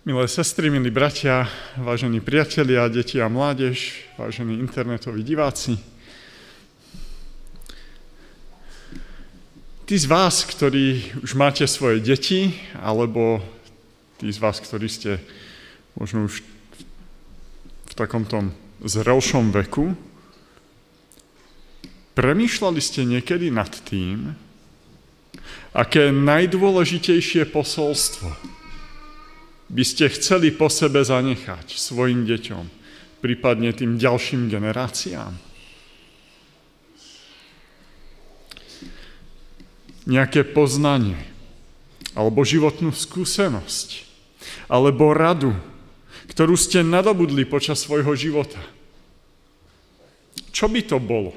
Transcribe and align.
Milé 0.00 0.24
sestry, 0.32 0.72
milí 0.72 0.88
bratia, 0.88 1.44
vážení 1.76 2.24
priatelia, 2.24 2.88
deti 2.88 3.20
a 3.20 3.28
mládež, 3.28 4.00
vážení 4.16 4.56
internetoví 4.56 5.20
diváci. 5.20 5.76
Tí 9.84 9.96
z 10.00 10.08
vás, 10.08 10.48
ktorí 10.48 11.04
už 11.20 11.36
máte 11.36 11.68
svoje 11.68 12.00
deti, 12.00 12.48
alebo 12.80 13.44
tí 14.16 14.32
z 14.32 14.40
vás, 14.40 14.56
ktorí 14.56 14.88
ste 14.88 15.20
možno 15.92 16.32
už 16.32 16.40
v 17.84 17.92
takom 17.92 18.24
tom 18.24 18.56
zrelšom 18.80 19.52
veku, 19.52 19.92
premýšľali 22.16 22.80
ste 22.80 23.04
niekedy 23.04 23.52
nad 23.52 23.68
tým, 23.84 24.32
aké 25.76 26.08
najdôležitejšie 26.08 27.52
posolstvo 27.52 28.59
by 29.70 29.84
ste 29.86 30.10
chceli 30.10 30.50
po 30.50 30.66
sebe 30.66 30.98
zanechať 31.06 31.78
svojim 31.78 32.26
deťom, 32.26 32.64
prípadne 33.22 33.70
tým 33.70 34.02
ďalším 34.02 34.50
generáciám? 34.50 35.30
Nejaké 40.10 40.42
poznanie, 40.42 41.22
alebo 42.18 42.42
životnú 42.42 42.90
skúsenosť, 42.90 44.02
alebo 44.66 45.14
radu, 45.14 45.54
ktorú 46.34 46.58
ste 46.58 46.82
nadobudli 46.82 47.46
počas 47.46 47.78
svojho 47.86 48.10
života. 48.18 48.58
Čo 50.50 50.66
by 50.66 50.80
to 50.82 50.98
bolo? 50.98 51.30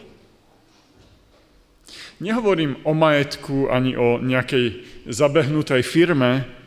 Nehovorím 2.17 2.81
o 2.81 2.97
majetku 2.97 3.69
ani 3.69 3.93
o 3.93 4.17
nejakej 4.17 4.81
zabehnutej 5.05 5.85
firme, 5.85 6.62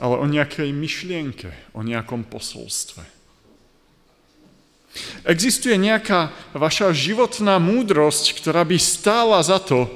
ale 0.00 0.16
o 0.16 0.24
nejakej 0.24 0.72
myšlienke, 0.72 1.52
o 1.76 1.84
nejakom 1.84 2.24
posolstve. 2.24 3.04
Existuje 5.28 5.76
nejaká 5.76 6.32
vaša 6.56 6.90
životná 6.90 7.60
múdrosť, 7.60 8.34
ktorá 8.40 8.64
by 8.64 8.80
stála 8.80 9.38
za 9.44 9.60
to, 9.60 9.86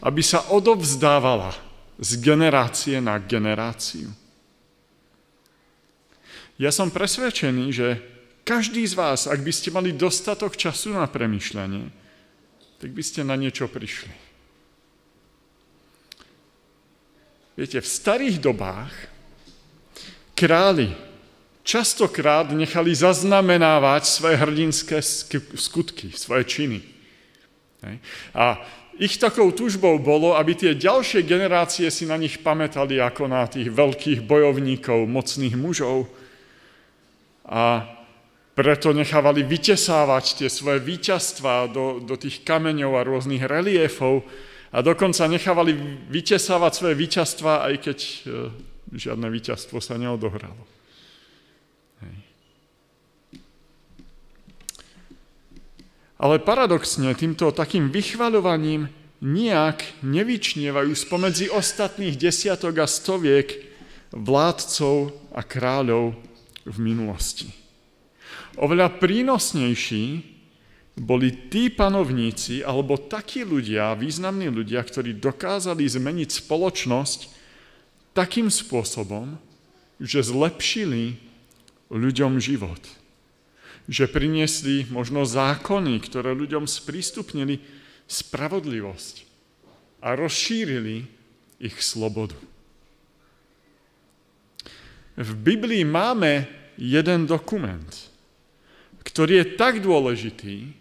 aby 0.00 0.22
sa 0.22 0.46
odovzdávala 0.54 1.52
z 1.98 2.22
generácie 2.22 3.02
na 3.02 3.18
generáciu. 3.18 4.08
Ja 6.56 6.70
som 6.70 6.94
presvedčený, 6.94 7.66
že 7.74 7.88
každý 8.46 8.86
z 8.86 8.94
vás, 8.94 9.26
ak 9.26 9.42
by 9.42 9.52
ste 9.52 9.74
mali 9.74 9.92
dostatok 9.92 10.54
času 10.54 10.94
na 10.94 11.04
premyšľanie, 11.10 11.90
tak 12.78 12.94
by 12.94 13.02
ste 13.02 13.26
na 13.26 13.34
niečo 13.34 13.66
prišli. 13.66 14.14
Viete, 17.58 17.82
v 17.82 17.90
starých 17.90 18.38
dobách 18.38 19.17
králi 20.38 20.94
častokrát 21.66 22.46
nechali 22.54 22.94
zaznamenávať 22.94 24.06
svoje 24.06 24.38
hrdinské 24.38 25.02
skutky, 25.58 26.14
svoje 26.14 26.46
činy. 26.46 26.78
A 28.32 28.62
ich 28.98 29.20
takou 29.20 29.52
túžbou 29.52 29.98
bolo, 29.98 30.34
aby 30.34 30.54
tie 30.54 30.72
ďalšie 30.74 31.22
generácie 31.22 31.90
si 31.90 32.06
na 32.06 32.16
nich 32.18 32.40
pamätali 32.40 32.98
ako 32.98 33.30
na 33.30 33.46
tých 33.46 33.70
veľkých 33.70 34.24
bojovníkov, 34.26 35.06
mocných 35.06 35.54
mužov. 35.54 36.10
A 37.46 37.86
preto 38.58 38.90
nechávali 38.90 39.46
vytesávať 39.46 40.42
tie 40.42 40.48
svoje 40.50 40.82
víťazstvá 40.82 41.70
do, 41.70 42.02
do 42.02 42.18
tých 42.18 42.42
kameňov 42.42 42.98
a 42.98 43.06
rôznych 43.06 43.46
reliefov 43.46 44.26
a 44.74 44.82
dokonca 44.82 45.30
nechávali 45.30 45.78
vytesávať 46.10 46.72
svoje 46.74 46.94
víťazstvá, 46.98 47.70
aj 47.70 47.74
keď 47.78 47.98
e, 48.02 48.16
žiadne 48.92 49.28
víťazstvo 49.28 49.80
sa 49.82 50.00
neodohralo. 50.00 50.64
Hej. 52.04 52.16
Ale 56.18 56.42
paradoxne 56.42 57.14
týmto 57.14 57.54
takým 57.54 57.94
vychvaľovaním 57.94 58.90
nijak 59.22 60.02
nevyčnievajú 60.02 60.90
spomedzi 60.94 61.50
ostatných 61.50 62.18
desiatok 62.18 62.82
a 62.82 62.86
stoviek 62.90 63.48
vládcov 64.14 65.14
a 65.34 65.42
kráľov 65.42 66.16
v 66.66 66.76
minulosti. 66.80 67.50
Oveľa 68.58 68.98
prínosnejší 68.98 70.04
boli 70.98 71.46
tí 71.46 71.70
panovníci 71.70 72.66
alebo 72.66 72.98
takí 72.98 73.46
ľudia, 73.46 73.94
významní 73.94 74.50
ľudia, 74.50 74.82
ktorí 74.82 75.22
dokázali 75.22 75.86
zmeniť 75.86 76.42
spoločnosť 76.42 77.37
takým 78.18 78.50
spôsobom, 78.50 79.38
že 80.02 80.26
zlepšili 80.26 81.14
ľuďom 81.86 82.42
život. 82.42 82.82
Že 83.86 84.10
priniesli 84.10 84.90
možno 84.90 85.22
zákony, 85.22 86.02
ktoré 86.02 86.34
ľuďom 86.34 86.66
sprístupnili 86.66 87.62
spravodlivosť 88.10 89.22
a 90.02 90.18
rozšírili 90.18 91.06
ich 91.62 91.78
slobodu. 91.78 92.34
V 95.18 95.30
Biblii 95.34 95.82
máme 95.86 96.46
jeden 96.78 97.26
dokument, 97.26 97.90
ktorý 99.02 99.42
je 99.42 99.46
tak 99.58 99.82
dôležitý, 99.82 100.74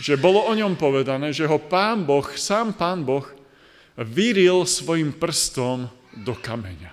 že 0.00 0.20
bolo 0.20 0.44
o 0.48 0.52
ňom 0.52 0.76
povedané, 0.76 1.32
že 1.32 1.48
ho 1.48 1.56
pán 1.56 2.04
Boh, 2.04 2.24
sám 2.36 2.76
pán 2.76 3.04
Boh, 3.04 3.24
vyril 3.96 4.64
svojim 4.64 5.12
prstom 5.12 5.99
do 6.14 6.34
kameňa. 6.34 6.92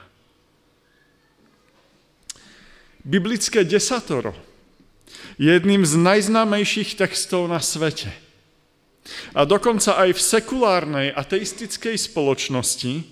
Biblické 3.07 3.63
desatoro 3.63 4.35
je 5.39 5.47
jedným 5.47 5.87
z 5.87 5.95
najznámejších 5.95 6.99
textov 6.99 7.47
na 7.47 7.63
svete. 7.63 8.11
A 9.31 9.47
dokonca 9.47 9.95
aj 9.95 10.11
v 10.11 10.21
sekulárnej 10.21 11.07
ateistickej 11.15 11.95
spoločnosti 11.95 13.07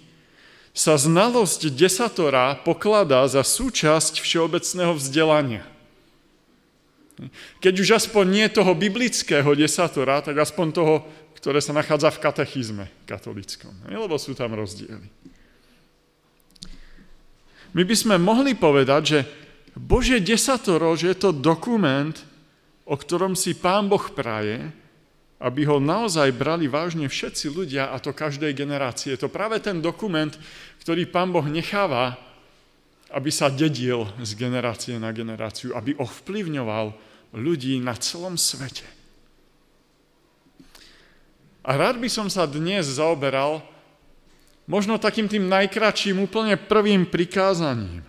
sa 0.75 0.99
znalosť 0.99 1.71
desatora 1.71 2.59
pokladá 2.59 3.23
za 3.31 3.47
súčasť 3.47 4.19
všeobecného 4.19 4.91
vzdelania. 4.99 5.63
Keď 7.63 7.73
už 7.79 7.89
aspoň 7.95 8.25
nie 8.27 8.47
toho 8.51 8.75
biblického 8.75 9.55
desatora, 9.55 10.19
tak 10.19 10.35
aspoň 10.35 10.67
toho, 10.75 10.95
ktoré 11.39 11.63
sa 11.63 11.71
nachádza 11.71 12.11
v 12.11 12.19
katechizme 12.19 12.85
katolickom. 13.07 13.71
Lebo 13.87 14.19
sú 14.19 14.35
tam 14.35 14.51
rozdiely. 14.51 15.07
My 17.75 17.83
by 17.83 17.95
sme 17.95 18.15
mohli 18.15 18.55
povedať, 18.55 19.01
že 19.03 19.19
Božie 19.75 20.23
desatoro, 20.23 20.95
že 20.95 21.11
je 21.11 21.17
to 21.27 21.35
dokument, 21.35 22.15
o 22.87 22.95
ktorom 22.95 23.35
si 23.35 23.51
Pán 23.59 23.91
Boh 23.91 24.07
praje, 24.15 24.71
aby 25.43 25.67
ho 25.67 25.83
naozaj 25.83 26.31
brali 26.31 26.71
vážne 26.71 27.11
všetci 27.11 27.51
ľudia, 27.51 27.91
a 27.91 27.99
to 27.99 28.15
každej 28.15 28.55
generácie. 28.55 29.11
Je 29.11 29.27
to 29.27 29.27
práve 29.27 29.59
ten 29.59 29.83
dokument, 29.83 30.31
ktorý 30.79 31.03
Pán 31.11 31.35
Boh 31.35 31.43
necháva, 31.43 32.15
aby 33.11 33.27
sa 33.27 33.51
dedil 33.51 34.07
z 34.23 34.31
generácie 34.39 34.95
na 34.95 35.11
generáciu, 35.11 35.75
aby 35.75 35.99
ovplyvňoval 35.99 36.95
ľudí 37.35 37.75
na 37.83 37.99
celom 37.99 38.39
svete. 38.39 38.87
A 41.67 41.75
rád 41.75 41.99
by 41.99 42.07
som 42.07 42.31
sa 42.31 42.47
dnes 42.47 42.87
zaoberal 42.87 43.59
možno 44.65 44.97
takým 44.97 45.29
tým 45.29 45.45
najkračším, 45.49 46.25
úplne 46.25 46.57
prvým 46.57 47.05
prikázaním, 47.05 48.05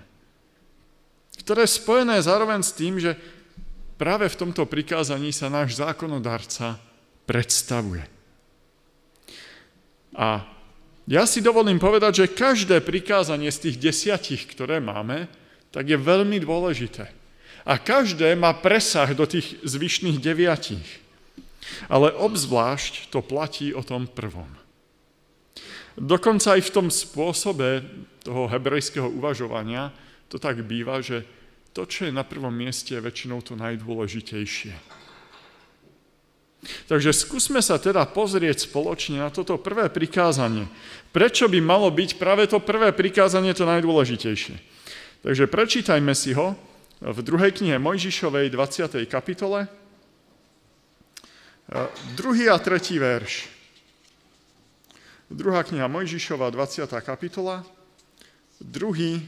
ktoré 1.44 1.68
je 1.68 1.78
spojené 1.78 2.16
zároveň 2.18 2.60
s 2.64 2.74
tým, 2.74 2.98
že 2.98 3.14
práve 4.00 4.26
v 4.26 4.38
tomto 4.40 4.66
prikázaní 4.66 5.30
sa 5.30 5.52
náš 5.52 5.78
zákonodarca 5.78 6.80
predstavuje. 7.28 8.04
A 10.16 10.48
ja 11.06 11.22
si 11.28 11.44
dovolím 11.44 11.78
povedať, 11.78 12.26
že 12.26 12.34
každé 12.34 12.82
prikázanie 12.82 13.52
z 13.52 13.70
tých 13.70 13.76
desiatich, 13.78 14.42
ktoré 14.48 14.82
máme, 14.82 15.30
tak 15.70 15.86
je 15.86 15.98
veľmi 16.00 16.40
dôležité. 16.42 17.12
A 17.62 17.78
každé 17.78 18.34
má 18.34 18.56
presah 18.56 19.10
do 19.12 19.28
tých 19.28 19.60
zvyšných 19.62 20.18
deviatich. 20.18 21.04
Ale 21.90 22.14
obzvlášť 22.14 23.10
to 23.10 23.22
platí 23.22 23.74
o 23.74 23.82
tom 23.82 24.06
prvom. 24.06 24.48
Dokonca 25.96 26.60
aj 26.60 26.62
v 26.68 26.74
tom 26.76 26.86
spôsobe 26.92 27.80
toho 28.20 28.46
hebrejského 28.52 29.08
uvažovania 29.08 29.88
to 30.28 30.36
tak 30.36 30.60
býva, 30.60 31.00
že 31.00 31.24
to, 31.72 31.88
čo 31.88 32.08
je 32.08 32.12
na 32.12 32.24
prvom 32.24 32.52
mieste, 32.52 32.96
je 32.96 33.04
väčšinou 33.04 33.40
to 33.40 33.56
najdôležitejšie. 33.56 34.72
Takže 36.90 37.14
skúsme 37.14 37.62
sa 37.62 37.78
teda 37.78 38.02
pozrieť 38.08 38.66
spoločne 38.66 39.22
na 39.22 39.30
toto 39.30 39.54
prvé 39.60 39.86
prikázanie. 39.86 40.66
Prečo 41.14 41.46
by 41.46 41.62
malo 41.62 41.88
byť 41.92 42.10
práve 42.18 42.44
to 42.50 42.58
prvé 42.58 42.90
prikázanie 42.90 43.54
to 43.54 43.68
najdôležitejšie? 43.68 44.56
Takže 45.22 45.44
prečítajme 45.46 46.12
si 46.12 46.34
ho 46.34 46.58
v 47.00 47.18
druhej 47.22 47.54
knihe 47.54 47.78
Mojžišovej 47.78 48.50
20. 48.50 49.04
kapitole, 49.06 49.68
druhý 52.18 52.50
a 52.50 52.56
tretí 52.58 52.98
verš. 52.98 53.55
Druhá 55.26 55.66
kniha 55.66 55.90
Mojžišova, 55.90 56.54
20. 56.54 56.86
kapitola, 57.02 57.66
druhý 58.62 59.26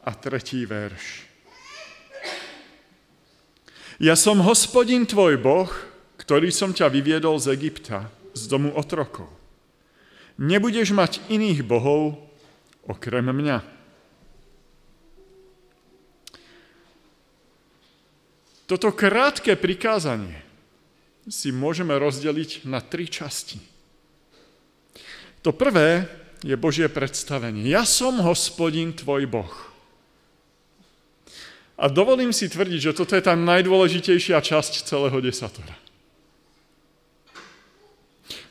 a 0.00 0.16
tretí 0.16 0.64
verš. 0.64 1.28
Ja 4.00 4.16
som 4.16 4.40
hospodin 4.40 5.04
tvoj 5.04 5.36
Boh, 5.36 5.68
ktorý 6.16 6.48
som 6.48 6.72
ťa 6.72 6.88
vyviedol 6.88 7.36
z 7.36 7.60
Egypta, 7.60 8.08
z 8.32 8.48
domu 8.48 8.72
otrokov. 8.72 9.28
Nebudeš 10.40 10.96
mať 10.96 11.20
iných 11.28 11.60
bohov 11.60 12.16
okrem 12.88 13.28
mňa. 13.28 13.60
Toto 18.64 18.96
krátke 18.96 19.60
prikázanie 19.60 20.40
si 21.28 21.52
môžeme 21.52 21.92
rozdeliť 22.00 22.64
na 22.64 22.80
tri 22.80 23.12
časti. 23.12 23.73
To 25.44 25.52
prvé 25.52 26.08
je 26.40 26.56
Božie 26.56 26.88
predstavenie. 26.88 27.68
Ja 27.68 27.84
som 27.84 28.16
hospodin 28.24 28.96
tvoj 28.96 29.28
Boh. 29.28 29.52
A 31.76 31.92
dovolím 31.92 32.32
si 32.32 32.48
tvrdiť, 32.48 32.80
že 32.80 32.96
toto 32.96 33.12
je 33.12 33.20
tá 33.20 33.36
najdôležitejšia 33.36 34.40
časť 34.40 34.88
celého 34.88 35.18
desatora. 35.20 35.76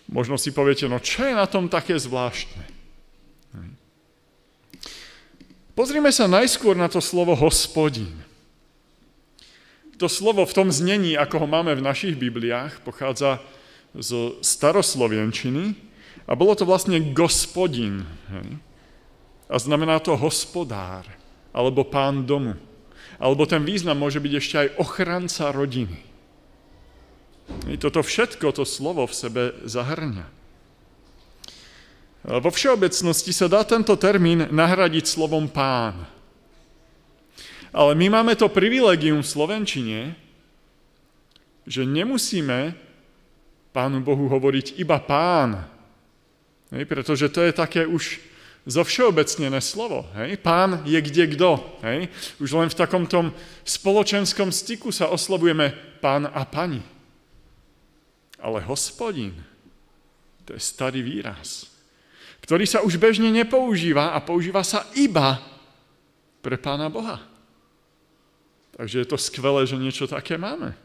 Možno 0.06 0.38
si 0.38 0.54
poviete, 0.54 0.86
no 0.86 1.02
čo 1.02 1.26
je 1.26 1.34
na 1.34 1.50
tom 1.50 1.66
také 1.66 1.98
zvláštne? 1.98 2.62
Pozrime 5.74 6.14
sa 6.14 6.30
najskôr 6.30 6.78
na 6.78 6.86
to 6.86 7.02
slovo 7.02 7.34
hospodin. 7.34 8.14
To 9.98 10.06
slovo 10.06 10.46
v 10.46 10.54
tom 10.54 10.70
znení, 10.70 11.18
ako 11.18 11.42
ho 11.42 11.48
máme 11.50 11.74
v 11.74 11.82
našich 11.82 12.14
Bibliách, 12.14 12.86
pochádza 12.86 13.42
z 13.98 14.38
staroslovenčiny 14.46 15.93
a 16.24 16.32
bolo 16.34 16.56
to 16.56 16.64
vlastne 16.64 17.12
gospodin. 17.12 18.08
A 19.52 19.56
znamená 19.60 20.00
to 20.00 20.16
hospodár, 20.16 21.04
alebo 21.52 21.84
pán 21.84 22.24
domu. 22.24 22.56
Alebo 23.20 23.44
ten 23.46 23.62
význam 23.62 24.00
môže 24.00 24.18
byť 24.24 24.34
ešte 24.34 24.56
aj 24.58 24.70
ochranca 24.80 25.52
rodiny. 25.52 26.00
I 27.68 27.76
toto 27.76 28.00
všetko 28.00 28.56
to 28.56 28.64
slovo 28.64 29.04
v 29.04 29.14
sebe 29.14 29.44
zahrňa. 29.68 30.26
Vo 32.24 32.50
všeobecnosti 32.56 33.36
sa 33.36 33.52
dá 33.52 33.68
tento 33.68 34.00
termín 34.00 34.48
nahradiť 34.48 35.04
slovom 35.04 35.52
pán. 35.52 36.08
Ale 37.76 38.00
my 38.00 38.08
máme 38.08 38.40
to 38.40 38.48
privilegium 38.48 39.20
v 39.20 39.28
Slovenčine, 39.28 40.00
že 41.68 41.84
nemusíme 41.84 42.80
Pánu 43.74 44.06
Bohu 44.06 44.30
hovoriť 44.30 44.78
iba 44.78 45.02
pán, 45.02 45.66
hej, 46.74 46.84
pretože 46.90 47.30
to 47.30 47.46
je 47.46 47.54
také 47.54 47.86
už 47.86 48.20
zovšeobecnené 48.66 49.60
slovo. 49.60 50.08
Hej? 50.16 50.40
Pán 50.40 50.84
je 50.88 51.00
kde 51.00 51.36
kto. 51.36 51.80
Hej? 51.84 52.08
Už 52.40 52.50
len 52.56 52.70
v 52.72 52.80
takom 52.80 53.04
tom 53.08 53.36
spoločenskom 53.68 54.50
styku 54.50 54.90
sa 54.92 55.12
oslovujeme 55.12 55.76
pán 56.00 56.28
a 56.32 56.44
pani. 56.48 56.80
Ale 58.40 58.60
hospodin, 58.68 59.36
to 60.44 60.56
je 60.56 60.60
starý 60.60 61.00
výraz, 61.00 61.72
ktorý 62.44 62.68
sa 62.68 62.84
už 62.84 63.00
bežne 63.00 63.32
nepoužíva 63.32 64.12
a 64.12 64.20
používa 64.20 64.64
sa 64.68 64.84
iba 65.00 65.40
pre 66.44 66.60
pána 66.60 66.92
Boha. 66.92 67.24
Takže 68.76 69.00
je 69.00 69.08
to 69.08 69.16
skvelé, 69.16 69.64
že 69.64 69.80
niečo 69.80 70.10
také 70.10 70.36
máme. 70.36 70.76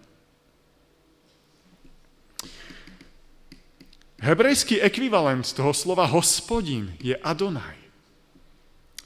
Hebrejský 4.19 4.83
ekvivalent 4.83 5.47
toho 5.55 5.71
slova 5.71 6.03
hospodin 6.11 6.91
je 6.99 7.15
Adonaj. 7.15 7.79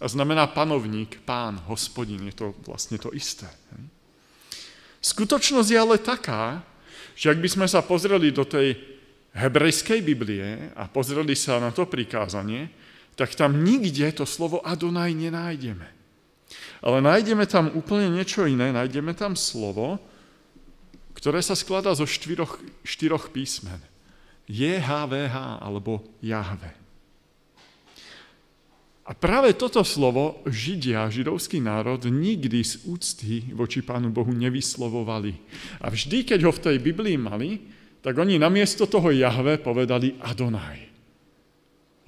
A 0.00 0.08
znamená 0.08 0.48
panovník, 0.48 1.20
pán, 1.28 1.60
hospodin. 1.68 2.24
Je 2.26 2.34
to 2.34 2.56
vlastne 2.64 2.96
to 2.96 3.12
isté. 3.12 3.46
Skutočnosť 5.04 5.68
je 5.68 5.78
ale 5.78 6.00
taká, 6.00 6.64
že 7.12 7.28
ak 7.28 7.38
by 7.38 7.48
sme 7.48 7.66
sa 7.68 7.84
pozreli 7.84 8.32
do 8.32 8.42
tej 8.48 8.74
hebrejskej 9.36 10.00
Biblie 10.00 10.72
a 10.72 10.88
pozreli 10.88 11.36
sa 11.36 11.60
na 11.60 11.70
to 11.70 11.84
prikázanie, 11.84 12.72
tak 13.12 13.36
tam 13.36 13.60
nikde 13.60 14.08
to 14.16 14.24
slovo 14.24 14.64
Adonaj 14.64 15.12
nenájdeme. 15.12 15.88
Ale 16.80 16.98
nájdeme 17.04 17.44
tam 17.44 17.68
úplne 17.76 18.08
niečo 18.10 18.48
iné, 18.48 18.72
nájdeme 18.72 19.12
tam 19.12 19.36
slovo, 19.36 20.00
ktoré 21.12 21.44
sa 21.44 21.52
skladá 21.52 21.92
zo 21.92 22.08
štyroch, 22.08 22.58
štyroch 22.82 23.28
písmen. 23.30 23.91
JHVH 24.50 25.62
alebo 25.62 26.02
Jahve. 26.22 26.82
A 29.02 29.18
práve 29.18 29.50
toto 29.58 29.82
slovo 29.82 30.38
Židia, 30.46 31.10
židovský 31.10 31.58
národ, 31.58 31.98
nikdy 32.06 32.62
z 32.62 32.86
úcty 32.86 33.42
voči 33.50 33.82
Pánu 33.82 34.14
Bohu 34.14 34.30
nevyslovovali. 34.30 35.34
A 35.82 35.90
vždy, 35.90 36.22
keď 36.22 36.46
ho 36.46 36.52
v 36.54 36.62
tej 36.62 36.76
Biblii 36.78 37.18
mali, 37.18 37.58
tak 37.98 38.14
oni 38.14 38.38
namiesto 38.38 38.86
toho 38.86 39.10
Jahve 39.10 39.58
povedali 39.58 40.14
Adonaj. 40.22 40.78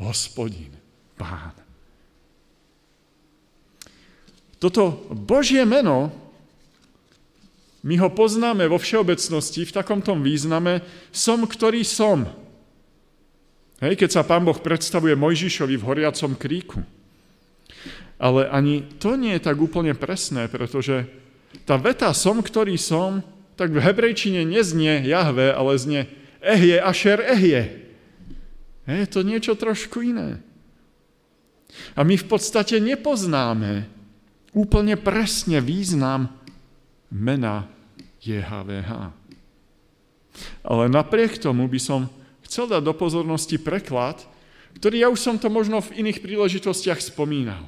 Hospodin, 0.07 0.75
Pán. 1.19 1.55
Toto 4.63 5.11
Božie 5.13 5.67
meno 5.67 6.24
my 7.85 8.01
ho 8.01 8.09
poznáme 8.09 8.65
vo 8.65 8.81
všeobecnosti 8.81 9.69
v 9.69 9.75
takomto 9.77 10.17
význame 10.17 10.81
som, 11.13 11.45
ktorý 11.45 11.85
som. 11.85 12.25
Hej, 13.85 14.01
keď 14.01 14.11
sa 14.17 14.23
pán 14.25 14.41
Boh 14.41 14.57
predstavuje 14.57 15.13
Mojžišovi 15.13 15.77
v 15.77 15.85
horiacom 15.85 16.33
kríku. 16.33 16.81
Ale 18.17 18.49
ani 18.49 18.89
to 18.97 19.21
nie 19.21 19.37
je 19.37 19.45
tak 19.45 19.61
úplne 19.61 19.93
presné, 19.93 20.49
pretože 20.49 21.05
tá 21.69 21.77
veta 21.77 22.09
som, 22.17 22.41
ktorý 22.41 22.81
som, 22.81 23.21
tak 23.61 23.77
v 23.77 23.85
hebrejčine 23.85 24.49
neznie 24.49 25.05
Jahve, 25.05 25.53
ale 25.53 25.77
znie 25.77 26.09
Ehje, 26.41 26.81
Ašer, 26.81 27.21
Ehje. 27.21 27.85
Je 28.89 29.07
to 29.13 29.21
niečo 29.21 29.53
trošku 29.61 30.01
iné. 30.01 30.41
A 31.93 32.01
my 32.01 32.17
v 32.17 32.27
podstate 32.33 32.81
nepoznáme 32.81 33.85
úplne 34.57 34.97
presne 34.97 35.61
význam 35.61 36.33
mena 37.13 37.74
JHVH. 38.25 38.91
Ale 40.65 40.85
napriek 40.91 41.39
tomu 41.39 41.69
by 41.69 41.79
som 41.79 42.01
chcel 42.49 42.67
dať 42.67 42.83
do 42.83 42.97
pozornosti 42.97 43.61
preklad, 43.61 44.25
ktorý 44.81 45.07
ja 45.07 45.09
už 45.13 45.21
som 45.21 45.37
to 45.39 45.47
možno 45.53 45.79
v 45.85 46.03
iných 46.03 46.25
príležitostiach 46.25 46.99
spomínal. 46.99 47.63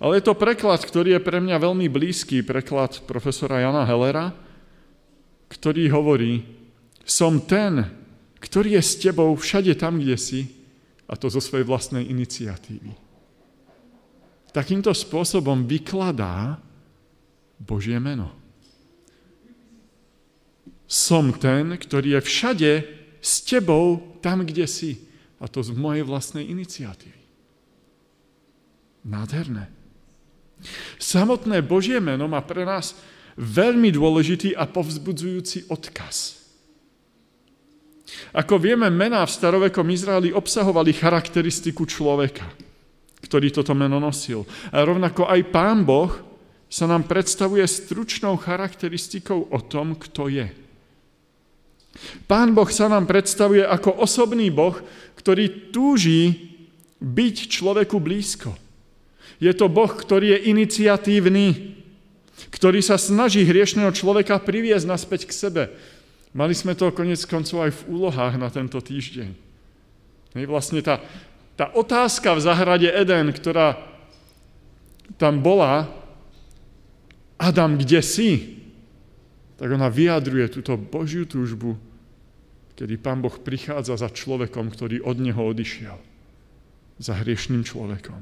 Ale 0.00 0.20
je 0.20 0.24
to 0.24 0.36
preklad, 0.36 0.80
ktorý 0.80 1.16
je 1.16 1.26
pre 1.26 1.40
mňa 1.40 1.56
veľmi 1.60 1.88
blízky, 1.88 2.40
preklad 2.40 3.04
profesora 3.04 3.60
Jana 3.60 3.84
Hellera, 3.84 4.32
ktorý 5.52 5.88
hovorí, 5.92 6.44
som 7.06 7.38
ten, 7.38 7.86
ktorý 8.42 8.76
je 8.80 8.82
s 8.82 8.92
tebou 8.98 9.32
všade 9.36 9.72
tam, 9.78 10.00
kde 10.00 10.16
si, 10.18 10.40
a 11.06 11.14
to 11.14 11.30
zo 11.30 11.38
svojej 11.38 11.64
vlastnej 11.64 12.02
iniciatívy. 12.02 12.92
Takýmto 14.50 14.90
spôsobom 14.90 15.68
vykladá 15.68 16.58
Božie 17.60 18.00
meno. 18.00 18.45
Som 20.86 21.34
ten, 21.34 21.74
ktorý 21.74 22.18
je 22.18 22.20
všade 22.22 22.70
s 23.18 23.42
tebou 23.42 24.18
tam, 24.22 24.46
kde 24.46 24.70
si. 24.70 25.02
A 25.42 25.50
to 25.50 25.60
z 25.60 25.74
mojej 25.74 26.06
vlastnej 26.06 26.46
iniciatívy. 26.46 27.20
Nádherné. 29.06 29.70
Samotné 30.96 31.60
Božie 31.60 32.00
meno 32.00 32.26
má 32.26 32.40
pre 32.40 32.64
nás 32.64 32.96
veľmi 33.36 33.92
dôležitý 33.92 34.56
a 34.56 34.64
povzbudzujúci 34.64 35.68
odkaz. 35.68 36.46
Ako 38.32 38.56
vieme, 38.56 38.88
mená 38.88 39.26
v 39.26 39.34
starovekom 39.34 39.84
Izraeli 39.92 40.30
obsahovali 40.32 40.94
charakteristiku 40.94 41.84
človeka, 41.84 42.46
ktorý 43.26 43.52
toto 43.52 43.74
meno 43.76 43.98
nosil. 44.00 44.46
A 44.72 44.80
rovnako 44.86 45.26
aj 45.28 45.40
Pán 45.52 45.82
Boh 45.84 46.14
sa 46.70 46.88
nám 46.88 47.04
predstavuje 47.06 47.62
stručnou 47.66 48.38
charakteristikou 48.38 49.50
o 49.50 49.58
tom, 49.60 49.98
kto 49.98 50.32
je. 50.32 50.65
Pán 52.26 52.52
Boh 52.52 52.68
sa 52.68 52.90
nám 52.90 53.08
predstavuje 53.08 53.62
ako 53.64 54.02
osobný 54.02 54.50
Boh, 54.52 54.76
ktorý 55.16 55.72
túži 55.72 56.52
byť 57.00 57.36
človeku 57.50 57.96
blízko. 58.00 58.56
Je 59.36 59.52
to 59.52 59.68
Boh, 59.68 59.90
ktorý 59.90 60.36
je 60.36 60.48
iniciatívny, 60.52 61.76
ktorý 62.52 62.80
sa 62.80 62.96
snaží 62.96 63.44
hriešného 63.44 63.92
človeka 63.92 64.40
priviesť 64.40 64.86
naspäť 64.88 65.28
k 65.28 65.32
sebe. 65.32 65.62
Mali 66.36 66.52
sme 66.52 66.76
to 66.76 66.92
konec 66.92 67.20
koncov 67.24 67.64
aj 67.64 67.72
v 67.72 67.82
úlohách 67.92 68.36
na 68.36 68.48
tento 68.52 68.80
týždeň. 68.80 69.32
Vlastne 70.44 70.84
tá, 70.84 71.00
tá 71.56 71.72
otázka 71.72 72.36
v 72.36 72.44
zahrade 72.44 72.88
Eden, 72.92 73.32
ktorá 73.32 73.80
tam 75.16 75.40
bola, 75.40 75.88
Adam, 77.40 77.76
kde 77.80 78.00
si? 78.04 78.55
Tak 79.56 79.68
ona 79.72 79.88
vyjadruje 79.88 80.52
túto 80.52 80.76
Božiu 80.76 81.24
túžbu, 81.24 81.80
kedy 82.76 83.00
Pán 83.00 83.24
Boh 83.24 83.32
prichádza 83.32 83.96
za 83.96 84.12
človekom, 84.12 84.68
ktorý 84.68 85.00
od 85.00 85.16
Neho 85.16 85.40
odišiel. 85.40 85.96
Za 87.00 87.16
hriešným 87.20 87.64
človekom. 87.64 88.20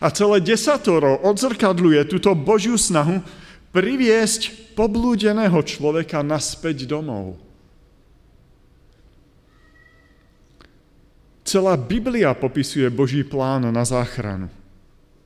A 0.00 0.06
celé 0.10 0.42
desatoro 0.42 1.20
odzrkadľuje 1.22 2.08
túto 2.08 2.32
Božiu 2.34 2.74
snahu 2.74 3.22
priviesť 3.70 4.74
poblúdeného 4.74 5.60
človeka 5.62 6.24
naspäť 6.26 6.90
domov. 6.90 7.38
Celá 11.46 11.74
Biblia 11.74 12.34
popisuje 12.34 12.86
Boží 12.90 13.22
plán 13.26 13.66
na 13.70 13.82
záchranu 13.82 14.50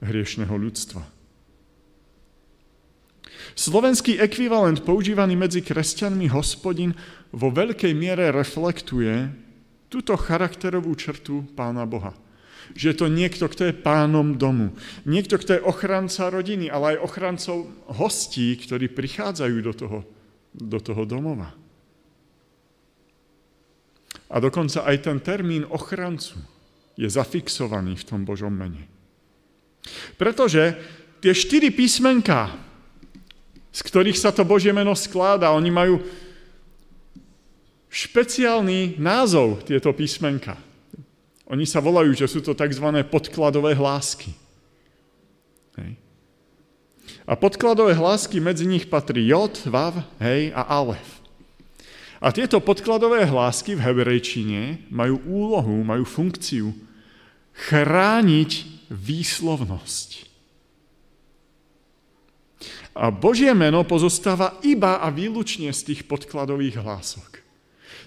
hriešného 0.05 0.53
ľudstva. 0.53 1.14
Slovenský 3.55 4.19
ekvivalent 4.19 4.83
používaný 4.83 5.39
medzi 5.39 5.63
kresťanmi 5.63 6.27
hospodin 6.35 6.91
vo 7.31 7.55
veľkej 7.55 7.95
miere 7.95 8.35
reflektuje 8.35 9.31
túto 9.87 10.19
charakterovú 10.19 10.91
črtu 10.99 11.47
Pána 11.55 11.87
Boha. 11.87 12.19
Že 12.75 12.87
je 12.91 12.97
to 12.99 13.07
niekto, 13.07 13.45
kto 13.47 13.63
je 13.71 13.79
pánom 13.79 14.35
domu. 14.35 14.75
Niekto, 15.07 15.39
kto 15.39 15.51
je 15.55 15.67
ochranca 15.67 16.35
rodiny, 16.35 16.67
ale 16.67 16.99
aj 16.99 17.05
ochrancov 17.07 17.71
hostí, 17.95 18.59
ktorí 18.59 18.91
prichádzajú 18.91 19.57
do 19.63 19.73
toho, 19.77 19.99
do 20.51 20.79
toho 20.83 21.07
domova. 21.07 21.55
A 24.33 24.37
dokonca 24.43 24.83
aj 24.83 25.07
ten 25.07 25.23
termín 25.23 25.63
ochrancu 25.71 26.35
je 26.99 27.07
zafixovaný 27.07 27.95
v 27.95 28.07
tom 28.09 28.27
Božom 28.27 28.51
mene. 28.51 28.91
Pretože 30.19 30.75
tie 31.23 31.31
štyri 31.37 31.71
písmenka, 31.71 32.51
z 33.75 33.81
ktorých 33.83 34.15
sa 34.15 34.31
to 34.31 34.47
Božie 34.47 34.71
meno 34.71 34.95
skláda, 34.95 35.51
oni 35.51 35.75
majú 35.75 35.99
špeciálny 37.91 39.03
názov 39.03 39.67
tieto 39.67 39.91
písmenka. 39.91 40.55
Oni 41.51 41.67
sa 41.67 41.83
volajú, 41.83 42.15
že 42.15 42.31
sú 42.31 42.39
to 42.39 42.55
tzv. 42.55 42.87
podkladové 43.11 43.75
hlásky. 43.75 44.31
Hej. 45.75 45.99
A 47.27 47.35
podkladové 47.35 47.99
hlásky 47.99 48.39
medzi 48.39 48.65
nich 48.65 48.87
patrí 48.87 49.27
J, 49.27 49.67
Vav, 49.67 50.07
hej 50.23 50.55
a 50.55 50.63
Alef. 50.65 51.23
A 52.23 52.33
tieto 52.33 52.63
podkladové 52.63 53.29
hlásky 53.29 53.77
v 53.77 53.85
hebrejčine 53.85 54.87
majú 54.89 55.21
úlohu, 55.29 55.85
majú 55.85 56.09
funkciu 56.09 56.73
chrániť 57.69 58.51
výslovnosť. 58.89 60.34
A 62.95 63.11
Božie 63.11 63.51
meno 63.53 63.83
pozostáva 63.83 64.55
iba 64.63 65.03
a 65.03 65.11
výlučne 65.11 65.75
z 65.75 65.93
tých 65.93 66.07
podkladových 66.07 66.79
hlások. 66.79 67.43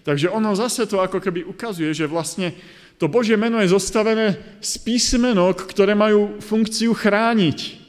Takže 0.07 0.31
ono 0.31 0.55
zase 0.55 0.87
to 0.87 1.03
ako 1.03 1.19
keby 1.19 1.43
ukazuje, 1.43 1.91
že 1.91 2.07
vlastne 2.07 2.55
to 2.95 3.11
Božie 3.11 3.35
meno 3.35 3.59
je 3.59 3.69
zostavené 3.69 4.39
z 4.63 4.73
písmenok, 4.79 5.67
ktoré 5.67 5.91
majú 5.91 6.39
funkciu 6.39 6.95
chrániť. 6.95 7.85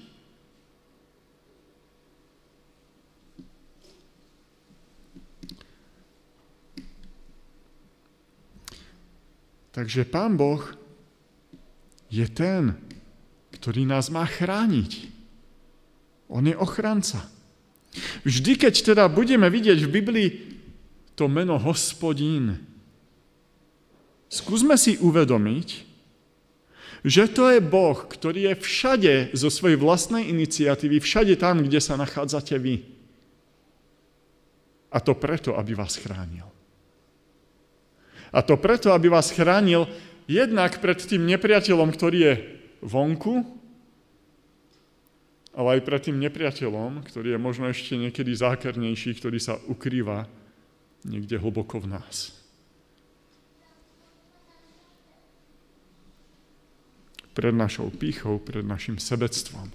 Takže 9.70 10.02
Pán 10.10 10.34
Boh 10.34 10.66
je 12.10 12.26
ten, 12.26 12.74
ktorý 13.54 13.86
nás 13.86 14.10
má 14.10 14.26
chrániť. 14.26 15.17
On 16.28 16.44
je 16.44 16.54
ochranca. 16.56 17.24
Vždy, 18.22 18.60
keď 18.60 18.94
teda 18.94 19.04
budeme 19.08 19.48
vidieť 19.48 19.80
v 19.80 19.92
Biblii 19.92 20.28
to 21.16 21.26
meno 21.26 21.56
hospodín, 21.56 22.60
skúsme 24.28 24.76
si 24.76 25.00
uvedomiť, 25.00 25.88
že 27.02 27.30
to 27.30 27.48
je 27.48 27.60
Boh, 27.64 27.96
ktorý 27.96 28.52
je 28.52 28.54
všade 28.60 29.14
zo 29.32 29.48
svojej 29.48 29.78
vlastnej 29.80 30.28
iniciatívy, 30.28 31.00
všade 31.00 31.34
tam, 31.40 31.64
kde 31.64 31.80
sa 31.80 31.96
nachádzate 31.96 32.58
vy. 32.60 32.84
A 34.92 34.98
to 35.00 35.16
preto, 35.16 35.56
aby 35.56 35.76
vás 35.76 35.96
chránil. 35.96 36.48
A 38.28 38.44
to 38.44 38.60
preto, 38.60 38.92
aby 38.92 39.08
vás 39.08 39.32
chránil 39.32 39.88
jednak 40.28 40.80
pred 40.84 41.00
tým 41.00 41.24
nepriateľom, 41.24 41.88
ktorý 41.92 42.18
je 42.20 42.34
vonku, 42.84 43.57
ale 45.58 45.82
aj 45.82 45.90
pred 45.90 46.00
tým 46.06 46.22
nepriateľom, 46.22 47.02
ktorý 47.02 47.34
je 47.34 47.40
možno 47.42 47.66
ešte 47.66 47.98
niekedy 47.98 48.30
zákernejší, 48.30 49.18
ktorý 49.18 49.42
sa 49.42 49.58
ukrýva 49.66 50.30
niekde 51.02 51.34
hlboko 51.34 51.82
v 51.82 51.98
nás. 51.98 52.30
Pred 57.34 57.54
našou 57.58 57.90
pýchou, 57.90 58.38
pred 58.38 58.62
našim 58.62 59.02
sebectvom. 59.02 59.66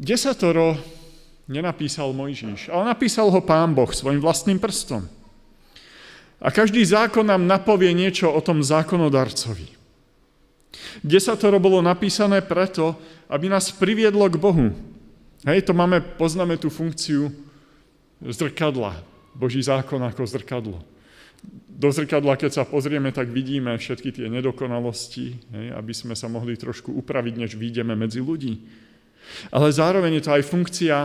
Desatoro 0.00 0.80
nenapísal 1.44 2.16
Mojžiš, 2.16 2.72
ale 2.72 2.88
napísal 2.96 3.28
ho 3.28 3.40
Pán 3.44 3.76
Boh 3.76 3.92
svojim 3.92 4.24
vlastným 4.24 4.56
prstom. 4.56 5.04
A 6.40 6.48
každý 6.48 6.80
zákon 6.88 7.26
nám 7.28 7.44
napovie 7.44 7.92
niečo 7.92 8.32
o 8.32 8.40
tom 8.40 8.64
zákonodarcovi. 8.64 9.77
Desatoro 11.00 11.56
bolo 11.58 11.80
napísané 11.80 12.44
preto, 12.44 12.94
aby 13.28 13.48
nás 13.48 13.72
priviedlo 13.72 14.24
k 14.28 14.40
Bohu. 14.40 14.66
Hej, 15.46 15.70
to 15.70 15.72
máme, 15.72 16.02
poznáme 16.18 16.58
tú 16.58 16.68
funkciu 16.68 17.30
zrkadla. 18.22 18.98
Boží 19.38 19.62
zákon 19.62 20.02
ako 20.02 20.26
zrkadlo. 20.26 20.78
Do 21.70 21.88
zrkadla, 21.94 22.34
keď 22.34 22.58
sa 22.58 22.64
pozrieme, 22.66 23.14
tak 23.14 23.30
vidíme 23.30 23.70
všetky 23.78 24.10
tie 24.10 24.26
nedokonalosti, 24.26 25.38
hej, 25.54 25.66
aby 25.78 25.92
sme 25.94 26.18
sa 26.18 26.26
mohli 26.26 26.58
trošku 26.58 26.90
upraviť, 26.90 27.34
než 27.38 27.54
vyjdeme 27.54 27.94
medzi 27.94 28.18
ľudí. 28.18 28.66
Ale 29.54 29.70
zároveň 29.70 30.18
je 30.18 30.24
to 30.26 30.34
aj 30.34 30.42
funkcia 30.42 30.96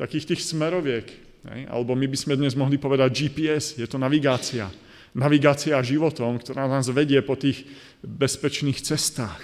takých 0.00 0.32
tých 0.32 0.42
smeroviek. 0.48 1.06
Ne? 1.44 1.68
Alebo 1.68 1.92
my 1.92 2.08
by 2.08 2.16
sme 2.16 2.40
dnes 2.40 2.56
mohli 2.56 2.80
povedať 2.80 3.12
GPS, 3.12 3.76
je 3.76 3.84
to 3.84 4.00
navigácia. 4.00 4.72
Navigácia 5.14 5.78
životom, 5.78 6.42
ktorá 6.42 6.66
nás 6.66 6.90
vedie 6.90 7.22
po 7.22 7.38
tých 7.38 7.64
bezpečných 8.02 8.82
cestách. 8.82 9.38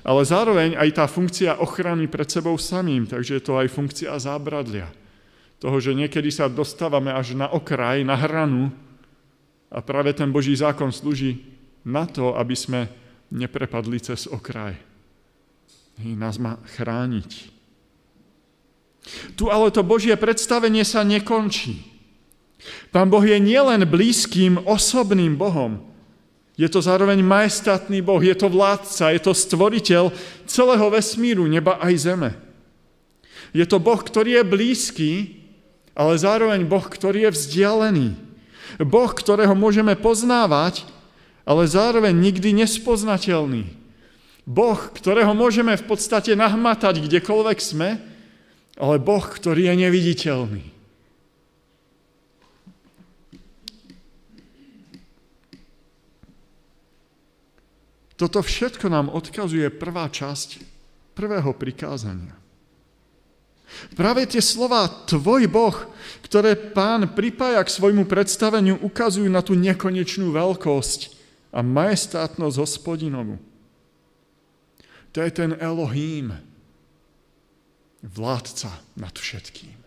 Ale 0.00 0.24
zároveň 0.24 0.80
aj 0.80 0.88
tá 0.96 1.04
funkcia 1.04 1.60
ochrany 1.60 2.08
pred 2.08 2.24
sebou 2.24 2.56
samým, 2.56 3.04
takže 3.04 3.36
je 3.36 3.44
to 3.44 3.60
aj 3.60 3.68
funkcia 3.68 4.16
zábradlia. 4.16 4.88
Toho, 5.60 5.76
že 5.76 5.92
niekedy 5.92 6.32
sa 6.32 6.48
dostávame 6.48 7.12
až 7.12 7.36
na 7.36 7.52
okraj, 7.52 8.00
na 8.00 8.16
hranu 8.16 8.72
a 9.68 9.84
práve 9.84 10.16
ten 10.16 10.32
Boží 10.32 10.56
zákon 10.56 10.88
slúži 10.88 11.44
na 11.84 12.08
to, 12.08 12.32
aby 12.40 12.56
sme 12.56 12.88
neprepadli 13.28 14.00
cez 14.00 14.24
okraj. 14.24 14.80
I 16.00 16.16
nás 16.16 16.40
má 16.40 16.56
chrániť. 16.80 17.52
Tu 19.36 19.44
ale 19.52 19.68
to 19.68 19.84
Božie 19.84 20.16
predstavenie 20.16 20.84
sa 20.84 21.04
nekončí. 21.04 21.89
Pán 22.92 23.08
Boh 23.08 23.24
je 23.24 23.40
nielen 23.40 23.88
blízkym, 23.88 24.60
osobným 24.68 25.36
Bohom, 25.36 25.90
je 26.60 26.68
to 26.68 26.84
zároveň 26.84 27.24
majestátny 27.24 28.04
Boh, 28.04 28.20
je 28.20 28.36
to 28.36 28.52
vládca, 28.52 29.16
je 29.16 29.20
to 29.24 29.32
stvoriteľ 29.32 30.12
celého 30.44 30.92
vesmíru, 30.92 31.48
neba 31.48 31.80
aj 31.80 31.94
zeme. 32.04 32.30
Je 33.56 33.64
to 33.64 33.80
Boh, 33.80 33.96
ktorý 33.96 34.36
je 34.36 34.44
blízky, 34.44 35.10
ale 35.96 36.20
zároveň 36.20 36.68
Boh, 36.68 36.84
ktorý 36.84 37.24
je 37.24 37.30
vzdialený. 37.32 38.08
Boh, 38.76 39.08
ktorého 39.08 39.56
môžeme 39.56 39.96
poznávať, 39.96 40.84
ale 41.48 41.64
zároveň 41.64 42.12
nikdy 42.12 42.52
nespoznateľný. 42.52 43.64
Boh, 44.44 44.80
ktorého 44.92 45.32
môžeme 45.32 45.72
v 45.80 45.84
podstate 45.88 46.36
nahmatať 46.36 47.00
kdekoľvek 47.00 47.58
sme, 47.58 48.04
ale 48.76 48.96
Boh, 49.00 49.24
ktorý 49.24 49.72
je 49.72 49.74
neviditeľný. 49.80 50.79
Toto 58.20 58.44
všetko 58.44 58.92
nám 58.92 59.08
odkazuje 59.08 59.72
prvá 59.72 60.04
časť 60.12 60.60
prvého 61.16 61.56
prikázania. 61.56 62.36
Práve 63.96 64.28
tie 64.28 64.44
slova 64.44 64.84
Tvoj 65.08 65.48
Boh, 65.48 65.72
ktoré 66.28 66.52
pán 66.52 67.16
pripája 67.16 67.64
k 67.64 67.72
svojmu 67.72 68.04
predstaveniu, 68.04 68.76
ukazujú 68.76 69.24
na 69.24 69.40
tú 69.40 69.56
nekonečnú 69.56 70.36
veľkosť 70.36 71.16
a 71.48 71.64
majestátnosť 71.64 72.60
hospodinovu. 72.60 73.40
To 75.16 75.18
je 75.24 75.30
ten 75.32 75.56
Elohím, 75.56 76.36
vládca 78.04 78.84
nad 79.00 79.16
všetkým. 79.16 79.80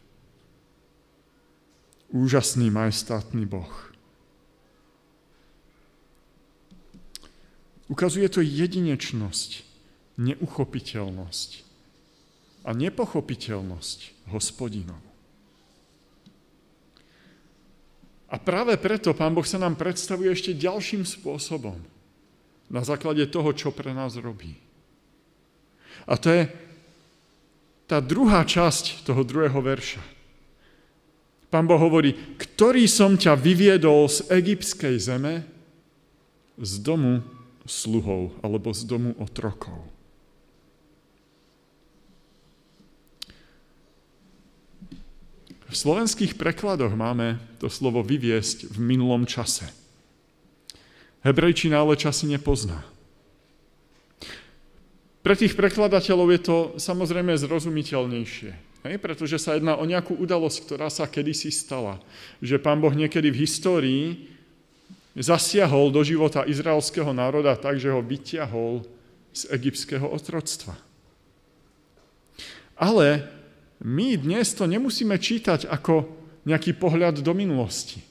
Úžasný 2.09 2.73
majestátny 2.73 3.45
Boh. 3.45 3.92
Ukazuje 7.91 8.27
to 8.31 8.39
jedinečnosť, 8.39 9.63
neuchopiteľnosť 10.15 11.49
a 12.63 12.69
nepochopiteľnosť 12.71 14.31
hospodinov. 14.31 15.01
A 18.33 18.41
práve 18.41 18.73
preto 18.81 19.13
Pán 19.13 19.37
Boh 19.37 19.45
sa 19.45 19.61
nám 19.61 19.77
predstavuje 19.77 20.33
ešte 20.33 20.57
ďalším 20.57 21.05
spôsobom. 21.05 21.77
Na 22.71 22.81
základe 22.81 23.29
toho, 23.29 23.53
čo 23.53 23.69
pre 23.69 23.93
nás 23.93 24.17
robí. 24.17 24.57
A 26.09 26.17
to 26.17 26.33
je 26.33 26.43
tá 27.85 28.01
druhá 28.01 28.41
časť 28.41 29.05
toho 29.05 29.21
druhého 29.21 29.59
verša. 29.61 30.01
Pán 31.53 31.69
Boh 31.69 31.77
hovorí, 31.77 32.17
ktorý 32.41 32.89
som 32.89 33.13
ťa 33.13 33.37
vyviedol 33.37 34.09
z 34.09 34.25
egyptskej 34.33 34.97
zeme, 34.97 35.45
z 36.57 36.73
domu 36.81 37.21
sluhov 37.63 38.35
alebo 38.43 38.71
z 38.75 38.81
domu 38.87 39.11
otrokov. 39.19 39.79
V 45.73 45.75
slovenských 45.81 46.37
prekladoch 46.37 46.93
máme 46.93 47.41
to 47.57 47.65
slovo 47.65 48.05
vyviesť 48.05 48.69
v 48.69 48.77
minulom 48.77 49.25
čase. 49.25 49.65
Hebrejčina 51.25 51.81
ale 51.81 51.97
časy 51.97 52.29
nepozná. 52.29 52.85
Pre 55.23 55.33
tých 55.39 55.55
prekladateľov 55.55 56.27
je 56.35 56.41
to 56.43 56.57
samozrejme 56.77 57.33
zrozumiteľnejšie, 57.39 58.51
hej? 58.85 58.95
pretože 58.99 59.39
sa 59.39 59.55
jedná 59.55 59.79
o 59.79 59.87
nejakú 59.87 60.19
udalosť, 60.19 60.67
ktorá 60.67 60.91
sa 60.91 61.07
kedysi 61.07 61.49
stala. 61.49 62.03
Že 62.43 62.59
pán 62.59 62.83
Boh 62.83 62.91
niekedy 62.91 63.31
v 63.31 63.47
histórii 63.47 64.32
zasiahol 65.13 65.93
do 65.93 66.01
života 66.01 66.45
izraelského 66.45 67.13
národa 67.13 67.53
tak, 67.53 67.77
že 67.77 67.93
ho 67.93 68.01
vyťahol 68.01 68.81
z 69.33 69.49
egyptského 69.53 70.05
otroctva. 70.09 70.77
Ale 72.73 73.29
my 73.85 74.17
dnes 74.17 74.53
to 74.57 74.65
nemusíme 74.65 75.13
čítať 75.17 75.69
ako 75.69 76.09
nejaký 76.49 76.75
pohľad 76.77 77.21
do 77.21 77.33
minulosti. 77.37 78.01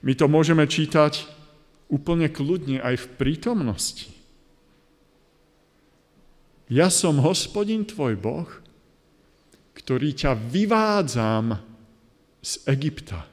My 0.00 0.16
to 0.16 0.26
môžeme 0.26 0.64
čítať 0.64 1.28
úplne 1.90 2.30
kľudne 2.30 2.80
aj 2.80 2.94
v 3.04 3.06
prítomnosti. 3.18 4.08
Ja 6.70 6.86
som 6.86 7.18
hospodin 7.18 7.82
tvoj 7.82 8.14
Boh, 8.14 8.50
ktorý 9.74 10.14
ťa 10.14 10.38
vyvádzam 10.38 11.58
z 12.38 12.52
Egypta, 12.70 13.26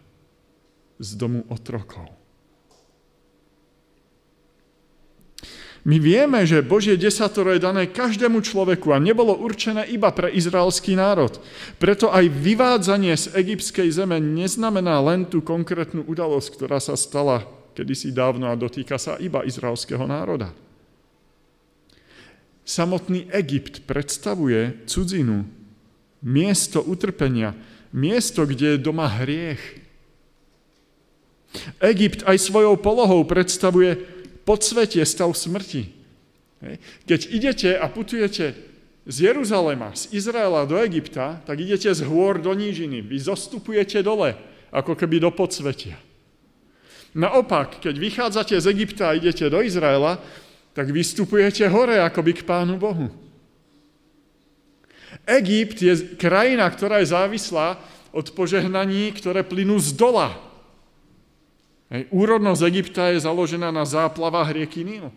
z 0.98 1.10
domu 1.14 1.46
otrokov. 1.54 2.17
My 5.88 6.04
vieme, 6.04 6.44
že 6.44 6.60
Božie 6.60 7.00
desatoro 7.00 7.56
je 7.56 7.64
dané 7.64 7.88
každému 7.88 8.44
človeku 8.44 8.92
a 8.92 9.00
nebolo 9.00 9.32
určené 9.40 9.88
iba 9.88 10.12
pre 10.12 10.28
izraelský 10.36 11.00
národ. 11.00 11.40
Preto 11.80 12.12
aj 12.12 12.28
vyvádzanie 12.28 13.16
z 13.16 13.32
egyptskej 13.32 13.96
zeme 13.96 14.20
neznamená 14.20 15.00
len 15.00 15.24
tú 15.24 15.40
konkrétnu 15.40 16.04
udalosť, 16.04 16.60
ktorá 16.60 16.84
sa 16.84 17.00
stala 17.00 17.48
kedysi 17.72 18.12
dávno 18.12 18.52
a 18.52 18.60
dotýka 18.60 19.00
sa 19.00 19.16
iba 19.16 19.48
izraelského 19.48 20.04
národa. 20.04 20.52
Samotný 22.68 23.32
Egypt 23.32 23.88
predstavuje 23.88 24.84
cudzinu, 24.92 25.48
miesto 26.20 26.84
utrpenia, 26.84 27.56
miesto, 27.96 28.44
kde 28.44 28.76
je 28.76 28.84
doma 28.84 29.08
hriech. 29.08 29.88
Egypt 31.80 32.28
aj 32.28 32.44
svojou 32.44 32.76
polohou 32.76 33.24
predstavuje 33.24 34.17
podsvetie, 34.48 35.04
stav 35.04 35.36
smrti. 35.36 35.92
Keď 37.04 37.20
idete 37.36 37.76
a 37.76 37.92
putujete 37.92 38.56
z 39.04 39.16
Jeruzalema, 39.28 39.92
z 39.92 40.16
Izraela 40.16 40.64
do 40.64 40.80
Egypta, 40.80 41.44
tak 41.44 41.60
idete 41.60 41.92
z 41.92 42.08
hôr 42.08 42.40
do 42.40 42.56
nížiny. 42.56 43.04
Vy 43.04 43.20
zostupujete 43.20 44.00
dole, 44.00 44.40
ako 44.72 44.96
keby 44.96 45.20
do 45.20 45.30
podsvetia. 45.36 46.00
Naopak, 47.12 47.84
keď 47.84 47.96
vychádzate 48.00 48.56
z 48.56 48.66
Egypta 48.72 49.12
a 49.12 49.18
idete 49.20 49.48
do 49.52 49.60
Izraela, 49.60 50.20
tak 50.72 50.94
vystupujete 50.94 51.68
hore, 51.68 52.00
akoby 52.00 52.40
k 52.40 52.48
Pánu 52.48 52.78
Bohu. 52.78 53.10
Egypt 55.26 55.82
je 55.82 55.94
krajina, 56.16 56.68
ktorá 56.70 57.02
je 57.02 57.12
závislá 57.12 57.80
od 58.14 58.32
požehnaní, 58.32 59.12
ktoré 59.18 59.42
plynú 59.44 59.82
z 59.82 59.96
dola, 59.98 60.47
Hej. 61.88 62.12
Úrodnosť 62.12 62.62
Egypta 62.68 63.12
je 63.16 63.24
založená 63.24 63.72
na 63.72 63.88
záplavách 63.88 64.54
rieky 64.54 64.84
Níl. 64.84 65.08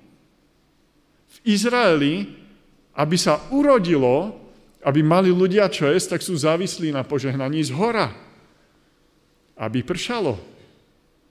V 1.30 1.38
Izraeli, 1.46 2.30
aby 2.94 3.16
sa 3.18 3.42
urodilo, 3.50 4.38
aby 4.86 5.02
mali 5.02 5.30
ľudia 5.34 5.66
čo 5.70 5.90
jesť, 5.90 6.18
tak 6.18 6.22
sú 6.22 6.38
závislí 6.38 6.94
na 6.94 7.02
požehnaní 7.02 7.62
z 7.66 7.74
hora. 7.74 8.14
Aby 9.58 9.84
pršalo. 9.84 10.38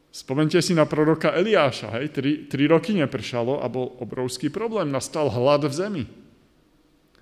Spomente 0.10 0.60
si 0.60 0.76
na 0.76 0.84
proroka 0.84 1.32
Eliáša. 1.32 1.98
Hej. 2.00 2.06
Tri, 2.14 2.32
tri 2.52 2.64
roky 2.68 2.94
nepršalo 2.98 3.64
a 3.64 3.68
bol 3.72 3.96
obrovský 4.04 4.52
problém. 4.52 4.92
Nastal 4.92 5.32
hlad 5.32 5.66
v 5.66 5.74
zemi. 5.74 6.04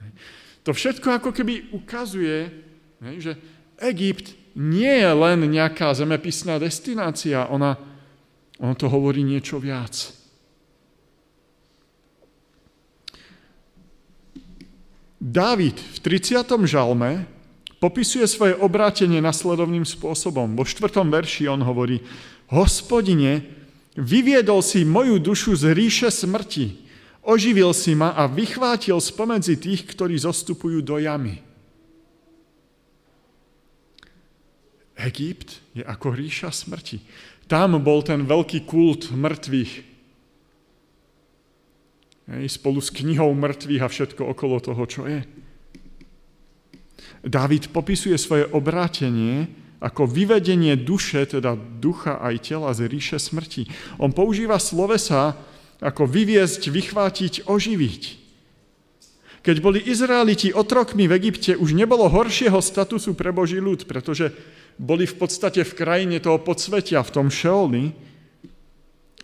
Hej. 0.02 0.12
To 0.68 0.76
všetko 0.76 1.24
ako 1.24 1.32
keby 1.32 1.72
ukazuje, 1.72 2.52
hej, 3.00 3.16
že 3.24 3.34
Egypt 3.88 4.36
nie 4.52 5.00
je 5.00 5.12
len 5.16 5.40
nejaká 5.48 5.96
zemepisná 5.96 6.60
destinácia, 6.60 7.48
ona 7.48 7.80
ono 8.58 8.74
to 8.74 8.90
hovorí 8.90 9.22
niečo 9.22 9.62
viac. 9.62 10.14
Dávid 15.18 15.78
v 15.78 15.98
30. 16.02 16.46
žalme 16.70 17.26
popisuje 17.78 18.26
svoje 18.26 18.54
obrátenie 18.58 19.22
nasledovným 19.22 19.86
spôsobom. 19.86 20.58
Vo 20.58 20.66
4. 20.66 21.04
verši 21.06 21.50
on 21.50 21.62
hovorí, 21.62 22.02
hospodine, 22.50 23.46
vyviedol 23.98 24.62
si 24.62 24.86
moju 24.86 25.22
dušu 25.22 25.58
z 25.58 25.74
ríše 25.74 26.10
smrti, 26.10 26.80
oživil 27.26 27.74
si 27.74 27.94
ma 27.98 28.14
a 28.14 28.26
vychvátil 28.30 28.98
spomedzi 28.98 29.58
tých, 29.58 29.86
ktorí 29.90 30.18
zostupujú 30.18 30.82
do 30.82 30.98
jamy. 31.02 31.42
Egypt 34.98 35.62
je 35.78 35.86
ako 35.86 36.10
ríša 36.10 36.50
smrti. 36.50 36.98
Tam 37.48 37.80
bol 37.80 38.04
ten 38.04 38.28
veľký 38.28 38.68
kult 38.68 39.12
mŕtvych. 39.16 39.74
Spolu 42.52 42.80
s 42.84 42.92
knihou 42.92 43.32
mŕtvych 43.32 43.82
a 43.84 43.88
všetko 43.88 44.22
okolo 44.36 44.60
toho, 44.60 44.84
čo 44.84 45.08
je. 45.08 45.24
David 47.24 47.72
popisuje 47.72 48.20
svoje 48.20 48.46
obrátenie 48.52 49.48
ako 49.80 50.10
vyvedenie 50.10 50.76
duše, 50.76 51.24
teda 51.24 51.56
ducha 51.56 52.20
aj 52.20 52.36
tela 52.52 52.74
z 52.76 52.90
ríše 52.90 53.22
smrti. 53.22 53.70
On 54.02 54.12
používa 54.12 54.60
slovesa 54.60 55.40
ako 55.80 56.10
vyviezť, 56.10 56.74
vychvátiť, 56.74 57.34
oživiť. 57.46 58.04
Keď 59.46 59.58
boli 59.64 59.80
Izraeliti 59.80 60.52
otrokmi 60.52 61.08
v 61.08 61.16
Egypte, 61.16 61.56
už 61.56 61.78
nebolo 61.78 62.10
horšieho 62.10 62.60
statusu 62.60 63.16
pre 63.16 63.32
Boží 63.32 63.62
ľud, 63.62 63.88
pretože 63.88 64.34
boli 64.78 65.10
v 65.10 65.16
podstate 65.18 65.66
v 65.66 65.74
krajine 65.74 66.22
toho 66.22 66.38
podsvetia, 66.38 67.02
v 67.02 67.14
tom 67.14 67.28
Šeoli, 67.34 67.92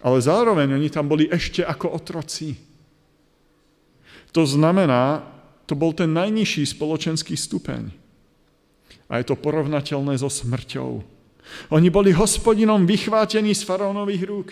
ale 0.03 0.17
zároveň 0.19 0.75
oni 0.75 0.89
tam 0.89 1.07
boli 1.07 1.29
ešte 1.29 1.63
ako 1.63 1.93
otroci. 1.93 2.57
To 4.33 4.43
znamená, 4.43 5.23
to 5.69 5.77
bol 5.77 5.93
ten 5.93 6.11
najnižší 6.11 6.73
spoločenský 6.73 7.37
stupeň. 7.37 7.93
A 9.07 9.21
je 9.21 9.29
to 9.29 9.37
porovnateľné 9.37 10.17
so 10.17 10.27
smrťou. 10.27 11.05
Oni 11.69 11.89
boli 11.93 12.11
hospodinom 12.11 12.83
vychvátení 12.89 13.53
z 13.53 13.61
faraónových 13.63 14.23
rúk. 14.25 14.49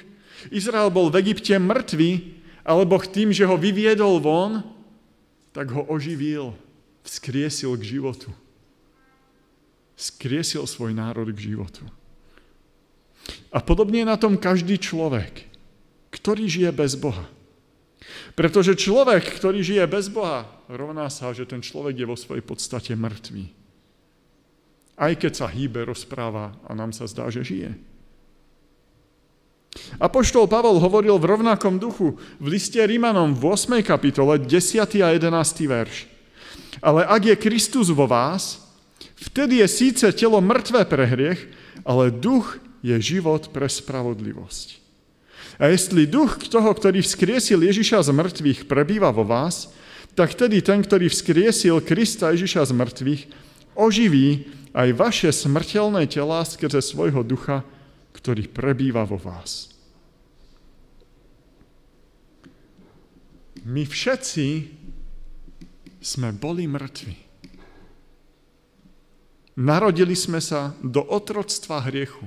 Izrael 0.54 0.94
bol 0.94 1.10
v 1.10 1.20
Egypte 1.26 1.58
mŕtvý, 1.58 2.40
alebo 2.62 3.02
tým, 3.02 3.34
že 3.34 3.50
ho 3.50 3.58
vyviedol 3.58 4.22
von, 4.22 4.62
tak 5.50 5.74
ho 5.74 5.82
oživil, 5.90 6.54
vzkriesil 7.02 7.74
k 7.76 7.98
životu 7.98 8.30
skriesil 10.02 10.66
svoj 10.66 10.98
národ 10.98 11.30
k 11.30 11.54
životu. 11.54 11.86
A 13.54 13.62
podobne 13.62 14.02
je 14.02 14.10
na 14.10 14.18
tom 14.18 14.34
každý 14.34 14.82
človek, 14.82 15.46
ktorý 16.10 16.50
žije 16.50 16.74
bez 16.74 16.98
Boha. 16.98 17.30
Pretože 18.34 18.74
človek, 18.74 19.38
ktorý 19.38 19.62
žije 19.62 19.86
bez 19.86 20.10
Boha, 20.10 20.50
rovná 20.66 21.06
sa, 21.14 21.30
že 21.38 21.46
ten 21.46 21.62
človek 21.62 22.02
je 22.02 22.10
vo 22.10 22.18
svojej 22.18 22.42
podstate 22.42 22.98
mŕtvý. 22.98 23.46
Aj 24.98 25.14
keď 25.14 25.32
sa 25.38 25.48
hýbe, 25.48 25.86
rozpráva 25.86 26.58
a 26.66 26.72
nám 26.74 26.92
sa 26.92 27.06
zdá, 27.06 27.30
že 27.30 27.46
žije. 27.46 27.72
Apoštol 30.02 30.52
Pavol 30.52 30.84
hovoril 30.84 31.16
v 31.16 31.30
rovnakom 31.32 31.80
duchu 31.80 32.20
v 32.44 32.46
liste 32.52 32.82
Rímanom 32.82 33.32
v 33.32 33.56
8. 33.56 33.80
kapitole 33.86 34.42
10. 34.44 35.00
a 35.00 35.16
11. 35.16 35.32
verš. 35.64 36.12
Ale 36.84 37.08
ak 37.08 37.22
je 37.24 37.36
Kristus 37.40 37.88
vo 37.88 38.04
vás, 38.04 38.61
Vtedy 39.22 39.62
je 39.62 39.68
síce 39.70 40.06
telo 40.18 40.42
mŕtvé 40.42 40.82
pre 40.90 41.06
hriech, 41.06 41.46
ale 41.86 42.10
duch 42.10 42.58
je 42.82 42.98
život 42.98 43.54
pre 43.54 43.70
spravodlivosť. 43.70 44.82
A 45.62 45.70
jestli 45.70 46.10
duch 46.10 46.42
toho, 46.50 46.74
ktorý 46.74 47.06
vzkriesil 47.06 47.62
Ježiša 47.62 48.02
z 48.02 48.10
mŕtvych, 48.10 48.60
prebýva 48.66 49.14
vo 49.14 49.22
vás, 49.22 49.70
tak 50.18 50.34
tedy 50.34 50.60
ten, 50.66 50.82
ktorý 50.82 51.06
vzkriesil 51.08 51.86
Krista 51.86 52.34
Ježiša 52.34 52.74
z 52.74 52.74
mŕtvych, 52.74 53.22
oživí 53.78 54.50
aj 54.74 54.90
vaše 54.98 55.30
smrteľné 55.30 56.10
tela 56.10 56.42
skrze 56.42 56.82
svojho 56.82 57.22
ducha, 57.22 57.62
ktorý 58.18 58.50
prebýva 58.50 59.06
vo 59.06 59.22
vás. 59.22 59.70
My 63.62 63.86
všetci 63.86 64.66
sme 66.02 66.34
boli 66.34 66.66
mŕtvi. 66.66 67.31
Narodili 69.62 70.18
sme 70.18 70.42
sa 70.42 70.74
do 70.82 71.06
otroctva 71.06 71.86
hriechu. 71.86 72.26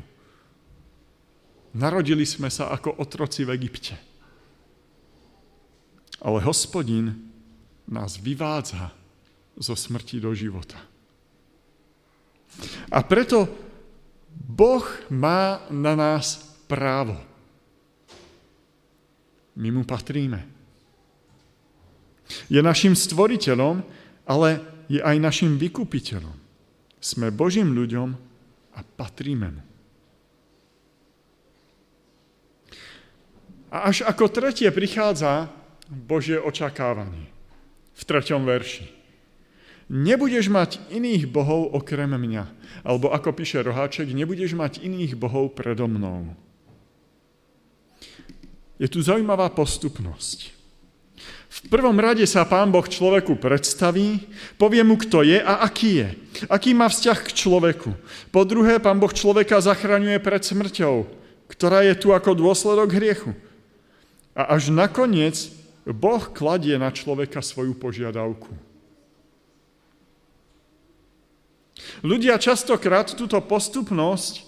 Narodili 1.74 2.22
sme 2.22 2.46
sa 2.46 2.70
ako 2.70 2.94
otroci 3.02 3.42
v 3.42 3.58
Egypte. 3.58 3.98
Ale 6.22 6.38
hospodin 6.46 7.10
nás 7.90 8.22
vyvádza 8.22 8.94
zo 9.58 9.74
smrti 9.74 10.22
do 10.22 10.30
života. 10.30 10.78
A 12.94 13.02
preto 13.02 13.50
Boh 14.30 14.86
má 15.10 15.66
na 15.74 15.98
nás 15.98 16.54
právo. 16.70 17.18
My 19.58 19.74
mu 19.74 19.82
patríme. 19.82 20.46
Je 22.46 22.62
našim 22.62 22.94
stvoriteľom, 22.94 23.82
ale 24.22 24.62
je 24.86 25.02
aj 25.02 25.18
našim 25.18 25.58
vykupiteľom. 25.58 26.43
Sme 27.04 27.28
Božím 27.28 27.76
ľuďom 27.76 28.16
a 28.72 28.80
patríme 28.80 29.52
mu. 29.52 29.62
A 33.68 33.92
až 33.92 34.08
ako 34.08 34.32
tretie 34.32 34.72
prichádza 34.72 35.52
Božie 35.92 36.40
očakávanie. 36.40 37.28
V 37.92 38.02
treťom 38.08 38.48
verši. 38.48 38.88
Nebudeš 39.92 40.48
mať 40.48 40.80
iných 40.88 41.28
bohov 41.28 41.76
okrem 41.76 42.08
mňa. 42.08 42.48
Alebo 42.88 43.12
ako 43.12 43.36
píše 43.36 43.60
Roháček, 43.60 44.08
nebudeš 44.16 44.56
mať 44.56 44.80
iných 44.80 45.12
bohov 45.20 45.52
predo 45.52 45.84
mnou. 45.84 46.32
Je 48.80 48.88
tu 48.88 49.04
zaujímavá 49.04 49.52
postupnosť. 49.52 50.63
V 51.54 51.70
prvom 51.70 51.94
rade 52.02 52.26
sa 52.26 52.42
pán 52.42 52.74
Boh 52.74 52.82
človeku 52.82 53.38
predstaví, 53.38 54.26
povie 54.58 54.82
mu, 54.82 54.98
kto 54.98 55.22
je 55.22 55.38
a 55.38 55.62
aký 55.62 56.02
je. 56.02 56.08
Aký 56.50 56.74
má 56.74 56.90
vzťah 56.90 57.18
k 57.22 57.30
človeku. 57.30 57.94
Po 58.34 58.42
druhé, 58.42 58.82
pán 58.82 58.98
Boh 58.98 59.14
človeka 59.14 59.62
zachraňuje 59.62 60.18
pred 60.18 60.42
smrťou, 60.42 61.06
ktorá 61.46 61.86
je 61.86 61.94
tu 61.94 62.10
ako 62.10 62.34
dôsledok 62.34 62.98
hriechu. 62.98 63.38
A 64.34 64.58
až 64.58 64.74
nakoniec 64.74 65.54
Boh 65.86 66.26
kladie 66.34 66.74
na 66.74 66.90
človeka 66.90 67.38
svoju 67.38 67.78
požiadavku. 67.78 68.50
Ľudia 72.02 72.34
častokrát 72.42 73.14
túto 73.14 73.38
postupnosť 73.38 74.42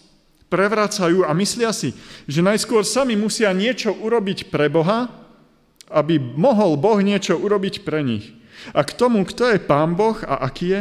prevracajú 0.50 1.22
a 1.22 1.30
myslia 1.38 1.70
si, 1.70 1.94
že 2.26 2.42
najskôr 2.42 2.82
sami 2.82 3.14
musia 3.14 3.54
niečo 3.54 3.94
urobiť 3.94 4.50
pre 4.50 4.66
Boha, 4.66 5.25
aby 5.90 6.18
mohol 6.18 6.74
Boh 6.78 6.98
niečo 7.02 7.38
urobiť 7.38 7.86
pre 7.86 8.02
nich. 8.02 8.34
A 8.74 8.82
k 8.82 8.96
tomu, 8.96 9.22
kto 9.22 9.52
je 9.52 9.62
Pán 9.62 9.94
Boh 9.94 10.16
a 10.26 10.42
aký 10.46 10.66
je, 10.72 10.80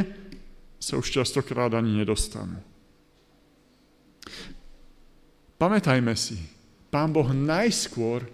sa 0.80 0.98
už 0.98 1.22
častokrát 1.22 1.74
ani 1.74 1.98
nedostanú. 1.98 2.58
Pamätajme 5.56 6.14
si, 6.14 6.38
Pán 6.90 7.12
Boh 7.14 7.28
najskôr 7.32 8.26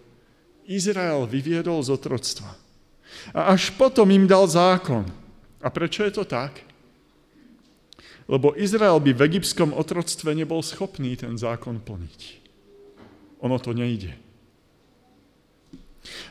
Izrael 0.67 1.25
vyviedol 1.27 1.81
z 1.81 1.95
otroctva. 1.95 2.53
A 3.35 3.51
až 3.51 3.75
potom 3.75 4.07
im 4.07 4.25
dal 4.29 4.47
zákon. 4.47 5.03
A 5.61 5.67
prečo 5.69 6.01
je 6.07 6.13
to 6.15 6.23
tak? 6.25 6.63
Lebo 8.29 8.55
Izrael 8.55 8.95
by 9.03 9.11
v 9.11 9.23
egyptskom 9.27 9.75
otroctve 9.75 10.31
nebol 10.31 10.63
schopný 10.63 11.19
ten 11.19 11.35
zákon 11.35 11.83
plniť. 11.83 12.21
Ono 13.43 13.57
to 13.57 13.73
nejde. 13.75 14.15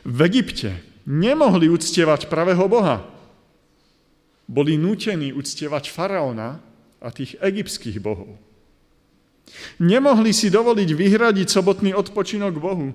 V 0.03 0.19
Egypte 0.27 0.83
nemohli 1.07 1.71
uctievať 1.71 2.27
pravého 2.27 2.67
Boha. 2.67 3.07
Boli 4.51 4.75
nútení 4.75 5.31
uctievať 5.31 5.89
faraóna 5.89 6.59
a 6.99 7.07
tých 7.09 7.39
egyptských 7.39 8.03
bohov. 8.03 8.35
Nemohli 9.79 10.31
si 10.31 10.51
dovoliť 10.51 10.89
vyhradiť 10.91 11.47
sobotný 11.47 11.91
odpočinok 11.95 12.53
Bohu, 12.59 12.91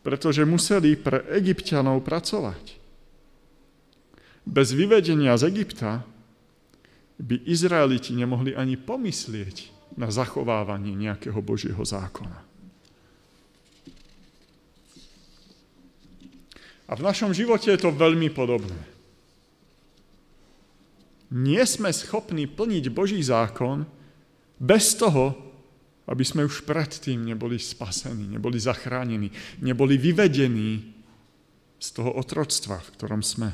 pretože 0.00 0.48
museli 0.48 0.96
pre 0.96 1.24
egyptianov 1.36 2.02
pracovať. 2.04 2.80
Bez 4.48 4.72
vyvedenia 4.72 5.36
z 5.36 5.52
Egypta 5.52 6.08
by 7.20 7.44
Izraeliti 7.44 8.16
nemohli 8.16 8.56
ani 8.56 8.80
pomyslieť 8.80 9.68
na 10.00 10.08
zachovávanie 10.08 10.96
nejakého 10.96 11.36
Božieho 11.44 11.84
zákona. 11.84 12.47
A 16.88 16.96
v 16.96 17.04
našom 17.04 17.36
živote 17.36 17.68
je 17.68 17.80
to 17.80 17.92
veľmi 17.92 18.32
podobné. 18.32 18.80
Nie 21.28 21.68
sme 21.68 21.92
schopní 21.92 22.48
plniť 22.48 22.88
Boží 22.88 23.20
zákon 23.20 23.84
bez 24.56 24.96
toho, 24.96 25.36
aby 26.08 26.24
sme 26.24 26.48
už 26.48 26.64
predtým 26.64 27.28
neboli 27.28 27.60
spasení, 27.60 28.32
neboli 28.32 28.56
zachránení, 28.56 29.28
neboli 29.60 30.00
vyvedení 30.00 30.96
z 31.76 31.88
toho 31.92 32.16
otroctva, 32.16 32.80
v 32.80 32.88
ktorom 32.96 33.20
sme, 33.20 33.52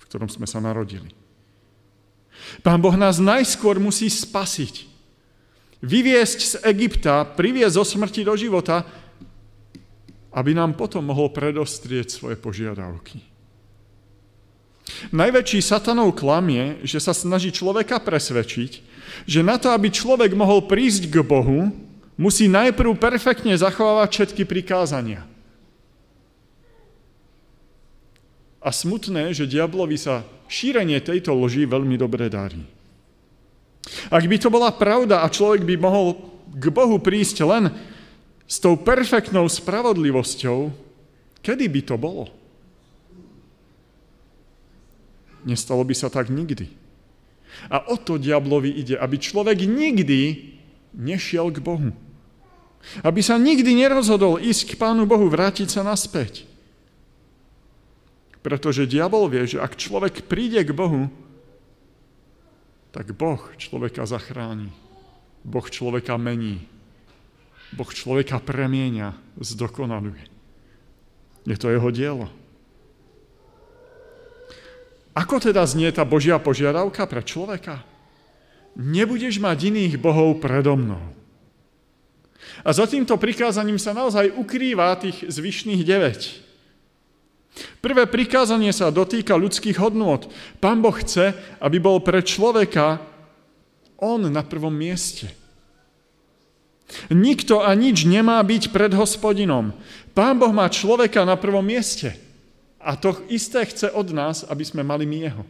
v 0.00 0.04
ktorom 0.08 0.32
sme 0.32 0.48
sa 0.48 0.64
narodili. 0.64 1.12
Pán 2.64 2.80
Boh 2.80 2.96
nás 2.96 3.20
najskôr 3.20 3.76
musí 3.76 4.08
spasiť. 4.08 4.88
Vyviesť 5.84 6.40
z 6.40 6.54
Egypta, 6.66 7.22
priviesť 7.22 7.76
zo 7.76 7.84
smrti 7.84 8.24
do 8.24 8.34
života 8.34 8.82
aby 10.32 10.50
nám 10.52 10.76
potom 10.76 11.08
mohol 11.08 11.32
predostrieť 11.32 12.12
svoje 12.12 12.36
požiadavky. 12.36 13.24
Najväčší 15.12 15.60
satanov 15.60 16.16
klam 16.16 16.48
je, 16.48 16.96
že 16.96 16.98
sa 17.04 17.12
snaží 17.12 17.52
človeka 17.52 18.00
presvedčiť, 18.00 18.72
že 19.28 19.40
na 19.44 19.60
to, 19.60 19.72
aby 19.72 19.92
človek 19.92 20.32
mohol 20.32 20.64
prísť 20.64 21.12
k 21.12 21.16
Bohu, 21.20 21.68
musí 22.16 22.48
najprv 22.48 22.96
perfektne 22.96 23.54
zachovávať 23.54 24.08
všetky 24.08 24.42
prikázania. 24.48 25.24
A 28.58 28.74
smutné, 28.74 29.30
že 29.32 29.48
diablovi 29.48 29.96
sa 29.96 30.26
šírenie 30.50 30.98
tejto 30.98 31.30
loži 31.32 31.68
veľmi 31.68 31.94
dobre 31.94 32.26
darí. 32.26 32.64
Ak 34.12 34.24
by 34.24 34.36
to 34.36 34.52
bola 34.52 34.74
pravda 34.74 35.24
a 35.24 35.32
človek 35.32 35.64
by 35.64 35.74
mohol 35.78 36.18
k 36.52 36.64
Bohu 36.68 36.98
prísť 37.00 37.44
len 37.46 37.72
s 38.48 38.56
tou 38.64 38.80
perfektnou 38.80 39.44
spravodlivosťou, 39.44 40.72
kedy 41.44 41.64
by 41.68 41.80
to 41.84 41.96
bolo? 42.00 42.24
Nestalo 45.44 45.84
by 45.84 45.94
sa 45.94 46.08
tak 46.08 46.32
nikdy. 46.32 46.72
A 47.68 47.92
o 47.92 48.00
to 48.00 48.16
diablovi 48.16 48.72
ide, 48.72 48.96
aby 48.96 49.20
človek 49.20 49.68
nikdy 49.68 50.54
nešiel 50.96 51.52
k 51.52 51.60
Bohu. 51.60 51.92
Aby 53.04 53.20
sa 53.20 53.36
nikdy 53.36 53.74
nerozhodol 53.76 54.40
ísť 54.40 54.74
k 54.74 54.78
Pánu 54.80 55.04
Bohu, 55.04 55.28
vrátiť 55.28 55.68
sa 55.68 55.84
naspäť. 55.84 56.48
Pretože 58.40 58.88
diabol 58.88 59.28
vie, 59.28 59.44
že 59.44 59.58
ak 59.60 59.76
človek 59.76 60.24
príde 60.24 60.62
k 60.64 60.72
Bohu, 60.72 61.10
tak 62.94 63.12
Boh 63.12 63.42
človeka 63.60 64.08
zachráni. 64.08 64.72
Boh 65.44 65.66
človeka 65.68 66.16
mení. 66.16 66.64
Boh 67.76 67.90
človeka 67.92 68.40
premieňa, 68.40 69.12
zdokonaluje. 69.40 70.24
Je 71.44 71.56
to 71.56 71.72
jeho 71.72 71.88
dielo. 71.92 72.26
Ako 75.12 75.42
teda 75.42 75.66
znie 75.66 75.90
tá 75.90 76.06
Božia 76.06 76.38
požiadavka 76.38 77.04
pre 77.10 77.26
človeka? 77.26 77.82
Nebudeš 78.78 79.42
mať 79.42 79.74
iných 79.74 79.94
bohov 79.98 80.38
predo 80.38 80.78
mnou. 80.78 81.02
A 82.62 82.70
za 82.70 82.86
týmto 82.86 83.18
prikázaním 83.18 83.82
sa 83.82 83.90
naozaj 83.90 84.30
ukrýva 84.38 84.94
tých 84.96 85.26
zvyšných 85.26 85.82
9. 85.82 87.82
Prvé 87.82 88.06
prikázanie 88.06 88.70
sa 88.70 88.94
dotýka 88.94 89.34
ľudských 89.34 89.82
hodnôt. 89.82 90.30
Pán 90.62 90.78
Boh 90.78 90.94
chce, 90.94 91.34
aby 91.58 91.82
bol 91.82 91.98
pre 91.98 92.22
človeka 92.22 93.02
on 93.98 94.30
na 94.30 94.46
prvom 94.46 94.70
mieste. 94.70 95.26
Nikto 97.12 97.60
a 97.60 97.72
nič 97.76 98.08
nemá 98.08 98.40
byť 98.40 98.72
pred 98.72 98.92
hospodinom. 98.96 99.76
Pán 100.16 100.40
Boh 100.40 100.50
má 100.50 100.66
človeka 100.72 101.22
na 101.28 101.36
prvom 101.36 101.62
mieste. 101.62 102.16
A 102.80 102.96
to 102.96 103.20
isté 103.28 103.66
chce 103.68 103.92
od 103.92 104.08
nás, 104.14 104.46
aby 104.48 104.64
sme 104.64 104.80
mali 104.80 105.04
my 105.04 105.18
jeho. 105.28 105.44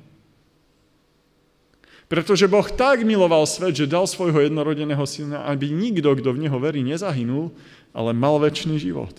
Pretože 2.09 2.49
Boh 2.49 2.65
tak 2.73 3.05
miloval 3.05 3.45
svet, 3.45 3.77
že 3.77 3.85
dal 3.85 4.09
svojho 4.09 4.41
jednorodeného 4.41 5.05
syna, 5.05 5.45
aby 5.45 5.69
nikto, 5.69 6.09
kto 6.17 6.33
v 6.33 6.49
Neho 6.49 6.57
verí, 6.57 6.81
nezahynul, 6.81 7.53
ale 7.93 8.17
mal 8.17 8.41
väčší 8.41 8.81
život. 8.81 9.13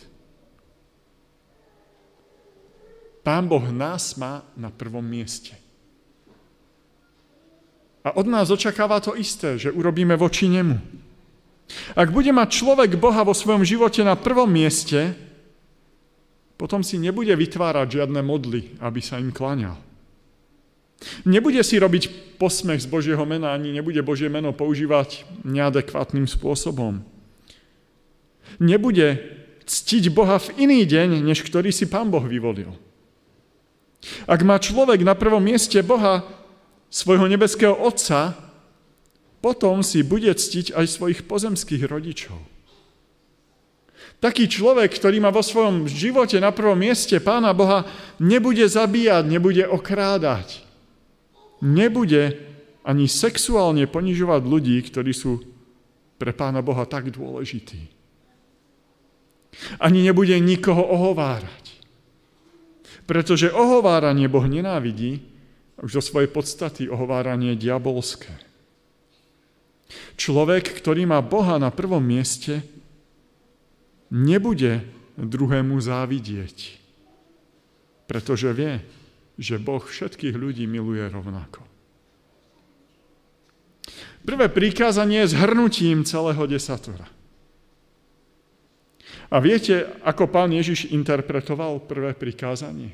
Pán 3.21 3.45
Boh 3.45 3.61
nás 3.69 4.17
má 4.17 4.41
na 4.57 4.73
prvom 4.73 5.05
mieste. 5.05 5.53
A 8.01 8.17
od 8.17 8.25
nás 8.25 8.49
očakáva 8.49 8.97
to 8.97 9.13
isté, 9.13 9.61
že 9.61 9.69
urobíme 9.69 10.17
voči 10.17 10.49
Nemu. 10.49 10.81
Ak 11.93 12.09
bude 12.09 12.33
mať 12.33 12.49
človek 12.49 12.97
Boha 12.97 13.21
vo 13.21 13.33
svojom 13.37 13.61
živote 13.61 14.01
na 14.01 14.17
prvom 14.17 14.49
mieste, 14.49 15.13
potom 16.59 16.83
si 16.83 16.99
nebude 16.99 17.31
vytvárať 17.31 18.01
žiadne 18.01 18.19
modly, 18.25 18.75
aby 18.83 18.99
sa 18.99 19.21
im 19.21 19.31
kláňal. 19.31 19.79
Nebude 21.23 21.63
si 21.63 21.79
robiť 21.79 22.35
posmech 22.35 22.83
z 22.83 22.87
Božieho 22.91 23.23
mena, 23.23 23.55
ani 23.55 23.71
nebude 23.71 24.03
Božie 24.03 24.27
meno 24.27 24.51
používať 24.51 25.23
neadekvátnym 25.47 26.27
spôsobom. 26.27 26.99
Nebude 28.59 29.23
ctiť 29.63 30.11
Boha 30.11 30.35
v 30.41 30.67
iný 30.67 30.83
deň, 30.83 31.23
než 31.23 31.45
ktorý 31.47 31.71
si 31.71 31.87
Pán 31.87 32.11
Boh 32.11 32.25
vyvolil. 32.25 32.75
Ak 34.27 34.43
má 34.43 34.59
človek 34.59 35.03
na 35.05 35.15
prvom 35.15 35.43
mieste 35.43 35.79
Boha, 35.79 36.27
svojho 36.89 37.29
nebeského 37.29 37.77
Otca, 37.77 38.48
potom 39.39 39.79
si 39.83 40.03
bude 40.03 40.31
ctiť 40.31 40.75
aj 40.75 40.85
svojich 40.87 41.19
pozemských 41.23 41.87
rodičov. 41.87 42.39
Taký 44.19 44.51
človek, 44.51 44.91
ktorý 44.91 45.23
má 45.23 45.31
vo 45.31 45.39
svojom 45.39 45.87
živote 45.87 46.43
na 46.43 46.51
prvom 46.51 46.75
mieste 46.75 47.15
Pána 47.23 47.55
Boha, 47.55 47.87
nebude 48.19 48.67
zabíjať, 48.67 49.23
nebude 49.23 49.63
okrádať. 49.63 50.59
Nebude 51.63 52.35
ani 52.83 53.07
sexuálne 53.07 53.87
ponižovať 53.87 54.41
ľudí, 54.43 54.75
ktorí 54.83 55.11
sú 55.15 55.39
pre 56.19 56.35
Pána 56.35 56.59
Boha 56.59 56.83
tak 56.83 57.15
dôležití. 57.15 57.87
Ani 59.79 60.03
nebude 60.03 60.35
nikoho 60.35 60.83
ohovárať. 60.83 61.79
Pretože 63.07 63.55
ohováranie 63.55 64.27
Boh 64.27 64.43
nenávidí, 64.43 65.23
už 65.79 65.95
zo 65.95 66.03
svojej 66.03 66.27
podstaty 66.27 66.91
ohováranie 66.91 67.55
diabolské. 67.55 68.48
Človek, 70.17 70.69
ktorý 70.77 71.09
má 71.09 71.19
Boha 71.25 71.57
na 71.57 71.73
prvom 71.73 72.01
mieste, 72.01 72.61
nebude 74.13 74.85
druhému 75.17 75.81
závidieť, 75.81 76.77
pretože 78.05 78.49
vie, 78.53 78.81
že 79.39 79.57
Boh 79.57 79.81
všetkých 79.81 80.35
ľudí 80.37 80.69
miluje 80.69 81.01
rovnako. 81.09 81.65
Prvé 84.19 84.51
prikázanie 84.51 85.25
je 85.25 85.33
zhrnutím 85.33 86.05
celého 86.05 86.43
desatora. 86.45 87.07
A 89.29 89.37
viete, 89.41 89.89
ako 90.05 90.29
pán 90.29 90.49
Ježiš 90.53 90.89
interpretoval 90.89 91.85
prvé 91.85 92.17
prikázanie? 92.17 92.93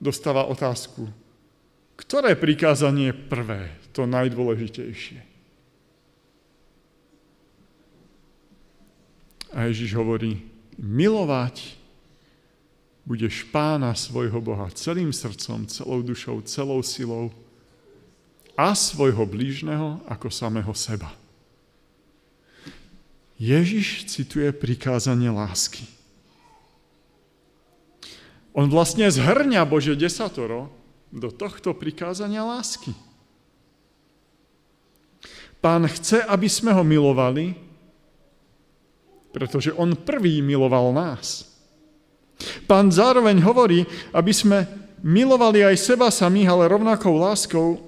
Dostáva 0.00 0.48
otázku, 0.48 1.08
ktoré 1.94 2.34
prikázanie 2.34 3.10
je 3.10 3.20
prvé, 3.30 3.70
to 3.94 4.06
najdôležitejšie? 4.06 5.22
A 9.54 9.70
Ježiš 9.70 9.94
hovorí, 9.94 10.42
milovať 10.74 11.78
budeš 13.06 13.46
pána 13.54 13.94
svojho 13.94 14.42
Boha 14.42 14.66
celým 14.74 15.14
srdcom, 15.14 15.70
celou 15.70 16.02
dušou, 16.02 16.42
celou 16.42 16.82
silou 16.82 17.30
a 18.58 18.74
svojho 18.74 19.22
blížneho 19.28 20.02
ako 20.10 20.26
samého 20.32 20.74
seba. 20.74 21.14
Ježiš 23.38 24.10
cituje 24.10 24.50
prikázanie 24.54 25.30
lásky. 25.30 25.86
On 28.54 28.70
vlastne 28.70 29.10
zhrňa 29.10 29.66
Bože 29.66 29.98
desatoro 29.98 30.70
do 31.14 31.30
tohto 31.30 31.70
prikázania 31.78 32.42
lásky. 32.42 32.90
Pán 35.62 35.86
chce, 35.86 36.20
aby 36.26 36.50
sme 36.50 36.74
ho 36.74 36.82
milovali, 36.82 37.54
pretože 39.30 39.72
on 39.72 39.94
prvý 39.94 40.42
miloval 40.44 40.92
nás. 40.92 41.48
Pán 42.66 42.90
zároveň 42.90 43.40
hovorí, 43.40 43.86
aby 44.12 44.34
sme 44.34 44.66
milovali 45.00 45.62
aj 45.64 45.76
seba 45.78 46.10
samých, 46.10 46.50
ale 46.50 46.68
rovnakou 46.68 47.14
láskou 47.16 47.80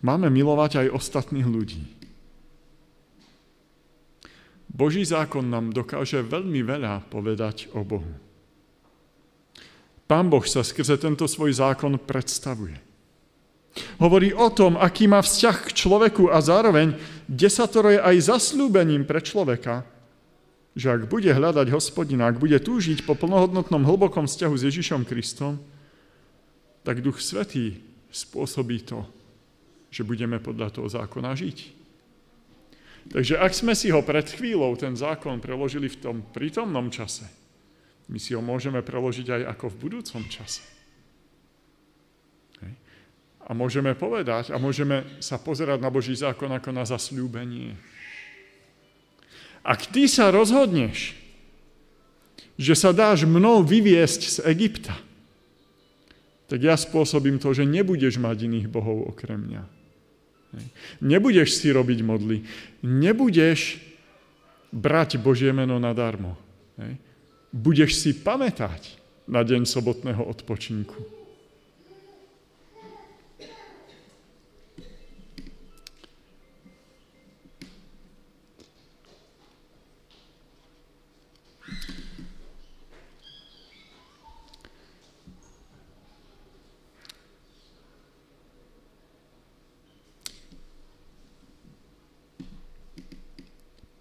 máme 0.00 0.30
milovať 0.30 0.86
aj 0.86 0.94
ostatných 0.94 1.44
ľudí. 1.44 1.82
Boží 4.70 5.02
zákon 5.04 5.44
nám 5.44 5.72
dokáže 5.72 6.20
veľmi 6.20 6.60
veľa 6.60 7.08
povedať 7.08 7.72
o 7.72 7.80
Bohu. 7.80 8.25
Pán 10.06 10.30
Boh 10.30 10.42
sa 10.46 10.62
skrze 10.62 10.94
tento 11.02 11.26
svoj 11.26 11.58
zákon 11.58 11.98
predstavuje. 11.98 12.78
Hovorí 14.00 14.32
o 14.32 14.48
tom, 14.48 14.78
aký 14.80 15.04
má 15.10 15.20
vzťah 15.20 15.56
k 15.68 15.70
človeku 15.76 16.32
a 16.32 16.40
zároveň 16.40 16.96
desatoro 17.28 17.92
je 17.92 18.00
aj 18.00 18.32
zaslúbením 18.32 19.04
pre 19.04 19.20
človeka, 19.20 19.84
že 20.76 20.92
ak 20.92 21.08
bude 21.08 21.28
hľadať 21.28 21.68
hospodina, 21.72 22.28
ak 22.28 22.40
bude 22.40 22.56
túžiť 22.56 23.04
po 23.04 23.16
plnohodnotnom 23.16 23.84
hlbokom 23.84 24.24
vzťahu 24.28 24.54
s 24.56 24.66
Ježišom 24.68 25.04
Kristom, 25.04 25.60
tak 26.84 27.02
Duch 27.02 27.20
Svetý 27.20 27.82
spôsobí 28.12 28.86
to, 28.86 29.04
že 29.90 30.06
budeme 30.06 30.38
podľa 30.40 30.70
toho 30.72 30.88
zákona 30.88 31.34
žiť. 31.36 31.58
Takže 33.06 33.34
ak 33.38 33.52
sme 33.54 33.74
si 33.74 33.88
ho 33.90 34.00
pred 34.02 34.26
chvíľou, 34.26 34.76
ten 34.76 34.94
zákon, 34.94 35.40
preložili 35.40 35.88
v 35.90 36.00
tom 36.00 36.16
prítomnom 36.32 36.92
čase, 36.92 37.26
my 38.06 38.18
si 38.22 38.38
ho 38.38 38.42
môžeme 38.42 38.82
preložiť 38.86 39.26
aj 39.34 39.42
ako 39.56 39.64
v 39.74 39.80
budúcom 39.82 40.22
čase. 40.30 40.62
A 43.46 43.54
môžeme 43.54 43.94
povedať 43.94 44.50
a 44.50 44.58
môžeme 44.58 45.06
sa 45.22 45.38
pozerať 45.38 45.78
na 45.78 45.86
Boží 45.86 46.18
zákon 46.18 46.50
ako 46.50 46.74
na 46.74 46.82
zasľúbenie. 46.82 47.78
Ak 49.62 49.86
ty 49.86 50.10
sa 50.10 50.34
rozhodneš, 50.34 51.14
že 52.58 52.74
sa 52.74 52.90
dáš 52.90 53.22
mnou 53.22 53.62
vyviesť 53.62 54.22
z 54.26 54.38
Egypta, 54.50 54.98
tak 56.46 56.62
ja 56.62 56.74
spôsobím 56.78 57.38
to, 57.38 57.54
že 57.54 57.66
nebudeš 57.66 58.18
mať 58.18 58.46
iných 58.46 58.66
bohov 58.70 59.14
okrem 59.14 59.38
mňa. 59.38 59.62
Nebudeš 61.02 61.58
si 61.58 61.70
robiť 61.70 62.02
modly. 62.06 62.46
Nebudeš 62.82 63.82
brať 64.70 65.18
Božie 65.22 65.50
meno 65.50 65.78
nadarmo 65.78 66.38
budeš 67.56 67.96
si 67.96 68.12
pamätať 68.12 69.00
na 69.24 69.40
deň 69.40 69.64
sobotného 69.64 70.20
odpočinku. 70.20 71.16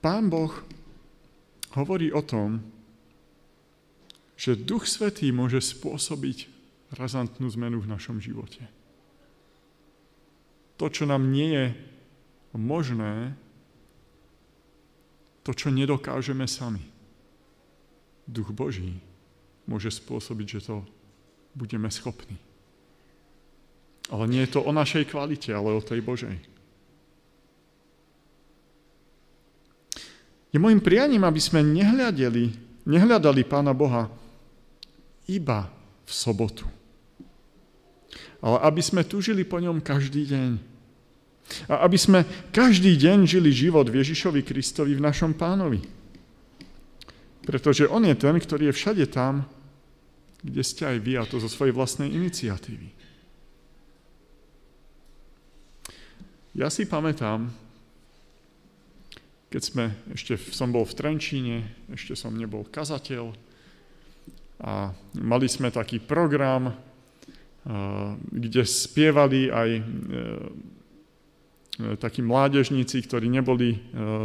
Pán 0.06 0.30
Boh 0.30 0.54
hovorí 1.74 2.14
o 2.14 2.22
tom, 2.22 2.75
že 4.46 4.54
Duch 4.54 4.86
Svetý 4.86 5.34
môže 5.34 5.58
spôsobiť 5.58 6.46
razantnú 6.94 7.50
zmenu 7.58 7.82
v 7.82 7.90
našom 7.90 8.22
živote. 8.22 8.62
To, 10.78 10.86
čo 10.86 11.10
nám 11.10 11.34
nie 11.34 11.50
je 11.50 11.66
možné, 12.54 13.34
to, 15.42 15.50
čo 15.50 15.74
nedokážeme 15.74 16.46
sami. 16.46 16.86
Duch 18.30 18.54
Boží 18.54 19.02
môže 19.66 19.90
spôsobiť, 19.90 20.62
že 20.62 20.70
to 20.70 20.86
budeme 21.58 21.90
schopní. 21.90 22.38
Ale 24.14 24.30
nie 24.30 24.46
je 24.46 24.54
to 24.54 24.62
o 24.62 24.70
našej 24.70 25.10
kvalite, 25.10 25.50
ale 25.50 25.74
o 25.74 25.82
tej 25.82 26.06
Božej. 26.06 26.38
Je 30.54 30.62
môjim 30.62 30.78
prianím, 30.78 31.26
aby 31.26 31.42
sme 31.42 31.66
nehľadeli, 31.66 32.54
nehľadali 32.86 33.42
Pána 33.42 33.74
Boha 33.74 34.06
iba 35.30 35.70
v 36.06 36.12
sobotu. 36.12 36.66
Ale 38.42 38.62
aby 38.62 38.82
sme 38.82 39.02
tužili 39.02 39.42
po 39.42 39.58
ňom 39.58 39.82
každý 39.82 40.30
deň. 40.30 40.52
A 41.70 41.86
aby 41.86 41.98
sme 41.98 42.26
každý 42.50 42.98
deň 42.98 43.26
žili 43.26 43.54
život 43.54 43.86
v 43.90 44.02
Ježišovi 44.02 44.42
Kristovi, 44.42 44.98
v 44.98 45.06
našom 45.06 45.34
pánovi. 45.38 45.82
Pretože 47.46 47.86
on 47.86 48.06
je 48.06 48.16
ten, 48.18 48.34
ktorý 48.34 48.70
je 48.70 48.78
všade 48.78 49.06
tam, 49.14 49.46
kde 50.42 50.62
ste 50.62 50.86
aj 50.86 50.98
vy, 51.02 51.14
a 51.18 51.26
to 51.26 51.42
zo 51.42 51.50
svojej 51.50 51.74
vlastnej 51.74 52.10
iniciatívy. 52.14 52.90
Ja 56.56 56.70
si 56.70 56.88
pamätám, 56.88 57.50
keď 59.50 59.62
sme, 59.62 59.86
ešte 60.14 60.38
som 60.54 60.72
bol 60.72 60.86
v 60.86 60.98
Trenčíne, 60.98 61.58
ešte 61.92 62.16
som 62.16 62.34
nebol 62.34 62.66
kazateľ, 62.70 63.45
a 64.62 64.96
mali 65.20 65.48
sme 65.52 65.68
taký 65.72 66.00
program, 66.00 66.72
kde 68.32 68.62
spievali 68.64 69.50
aj 69.50 69.70
e, 69.76 69.84
takí 71.98 72.22
mládežníci, 72.24 73.04
ktorí 73.04 73.28
neboli 73.28 73.76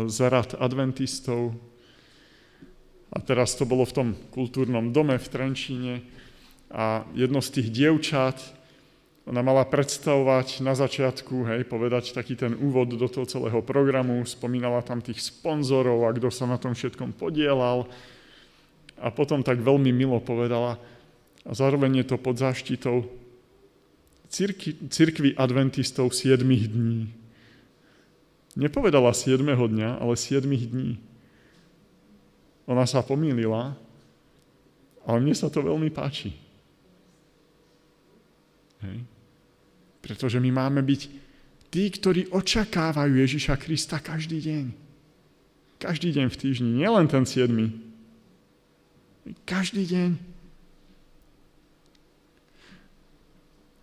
z 0.06 0.18
rad 0.30 0.54
adventistov. 0.60 1.56
A 3.10 3.18
teraz 3.18 3.58
to 3.58 3.66
bolo 3.66 3.82
v 3.82 3.96
tom 3.96 4.08
kultúrnom 4.30 4.94
dome 4.94 5.18
v 5.18 5.26
Trenčíne. 5.26 5.94
A 6.70 7.02
jedno 7.18 7.42
z 7.42 7.58
tých 7.58 7.68
dievčat, 7.74 8.38
ona 9.26 9.42
mala 9.42 9.66
predstavovať 9.66 10.62
na 10.62 10.78
začiatku, 10.78 11.46
hej, 11.50 11.60
povedať 11.66 12.14
taký 12.14 12.38
ten 12.38 12.54
úvod 12.54 12.94
do 12.94 13.08
toho 13.10 13.26
celého 13.26 13.60
programu, 13.60 14.22
spomínala 14.22 14.80
tam 14.86 15.02
tých 15.02 15.22
sponzorov 15.22 16.06
a 16.06 16.14
kto 16.14 16.30
sa 16.30 16.46
na 16.46 16.56
tom 16.56 16.72
všetkom 16.72 17.18
podielal. 17.18 17.90
A 19.00 19.08
potom 19.08 19.40
tak 19.40 19.64
veľmi 19.64 19.90
milo 19.96 20.20
povedala, 20.20 20.76
a 21.40 21.50
zároveň 21.56 22.04
je 22.04 22.06
to 22.12 22.16
pod 22.20 22.36
záštitou 22.36 23.08
cirkvi, 24.30 25.34
adventistov 25.34 26.12
7 26.12 26.44
dní. 26.44 27.10
Nepovedala 28.54 29.16
7 29.16 29.40
dňa, 29.42 29.98
ale 29.98 30.14
7 30.14 30.44
dní. 30.46 31.00
Ona 32.68 32.84
sa 32.86 33.02
pomýlila, 33.02 33.74
ale 35.02 35.18
mne 35.18 35.34
sa 35.34 35.50
to 35.50 35.64
veľmi 35.64 35.90
páči. 35.90 36.30
Hej. 38.84 39.02
Pretože 40.04 40.38
my 40.38 40.50
máme 40.54 40.84
byť 40.84 41.02
tí, 41.72 41.84
ktorí 41.90 42.30
očakávajú 42.30 43.16
Ježiša 43.16 43.58
Krista 43.58 43.98
každý 43.98 44.38
deň. 44.44 44.64
Každý 45.80 46.12
deň 46.14 46.26
v 46.28 46.36
týždni, 46.36 46.70
nielen 46.84 47.08
ten 47.08 47.24
7. 47.24 47.89
Každý 49.44 49.84
deň. 49.84 50.10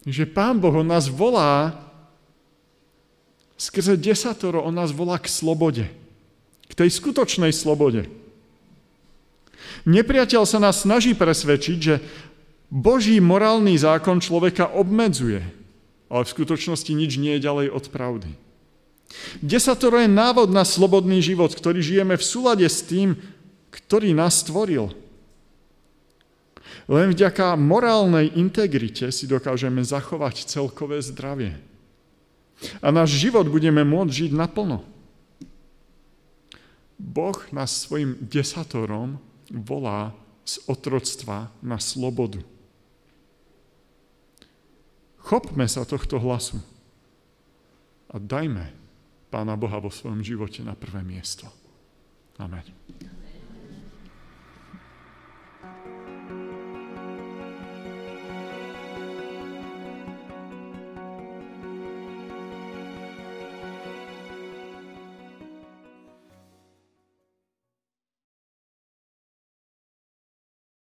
Že 0.07 0.23
Pán 0.31 0.57
Boh, 0.63 0.71
On 0.71 0.87
nás 0.87 1.11
volá 1.11 1.75
skrze 3.59 3.99
desatoro, 3.99 4.63
On 4.63 4.71
nás 4.71 4.95
volá 4.95 5.19
k 5.19 5.27
slobode. 5.27 5.85
K 6.67 6.73
tej 6.73 6.89
skutočnej 6.95 7.51
slobode. 7.51 8.07
Nepriateľ 9.83 10.47
sa 10.47 10.63
nás 10.63 10.85
snaží 10.85 11.11
presvedčiť, 11.11 11.77
že 11.79 11.99
Boží 12.67 13.19
morálny 13.23 13.75
zákon 13.79 14.19
človeka 14.19 14.71
obmedzuje, 14.75 15.43
ale 16.11 16.21
v 16.23 16.33
skutočnosti 16.35 16.91
nič 16.91 17.15
nie 17.19 17.35
je 17.39 17.45
ďalej 17.47 17.67
od 17.71 17.85
pravdy. 17.87 18.31
Desatoro 19.39 20.03
je 20.03 20.11
návod 20.11 20.51
na 20.51 20.67
slobodný 20.67 21.23
život, 21.23 21.55
ktorý 21.55 21.79
žijeme 21.79 22.19
v 22.19 22.27
súlade 22.27 22.67
s 22.67 22.83
tým, 22.83 23.15
ktorý 23.71 24.11
nás 24.11 24.43
stvoril. 24.43 24.91
Len 26.85 27.09
vďaka 27.09 27.57
morálnej 27.57 28.29
integrite 28.37 29.09
si 29.09 29.25
dokážeme 29.25 29.81
zachovať 29.81 30.45
celkové 30.45 31.01
zdravie. 31.01 31.57
A 32.85 32.93
náš 32.93 33.17
život 33.17 33.49
budeme 33.49 33.81
môcť 33.81 34.13
žiť 34.13 34.31
naplno. 34.37 34.85
Boh 36.97 37.37
nás 37.53 37.85
svojim 37.85 38.17
desatorom 38.21 39.17
volá 39.49 40.13
z 40.45 40.61
otroctva 40.69 41.49
na 41.65 41.77
slobodu. 41.77 42.41
Chopme 45.21 45.67
sa 45.67 45.83
tohto 45.83 46.17
hlasu 46.17 46.57
a 48.09 48.15
dajme 48.17 48.87
Pána 49.27 49.59
Boha 49.59 49.83
vo 49.83 49.91
svojom 49.91 50.23
živote 50.23 50.63
na 50.63 50.71
prvé 50.71 51.03
miesto. 51.03 51.51
Amen. 52.39 52.63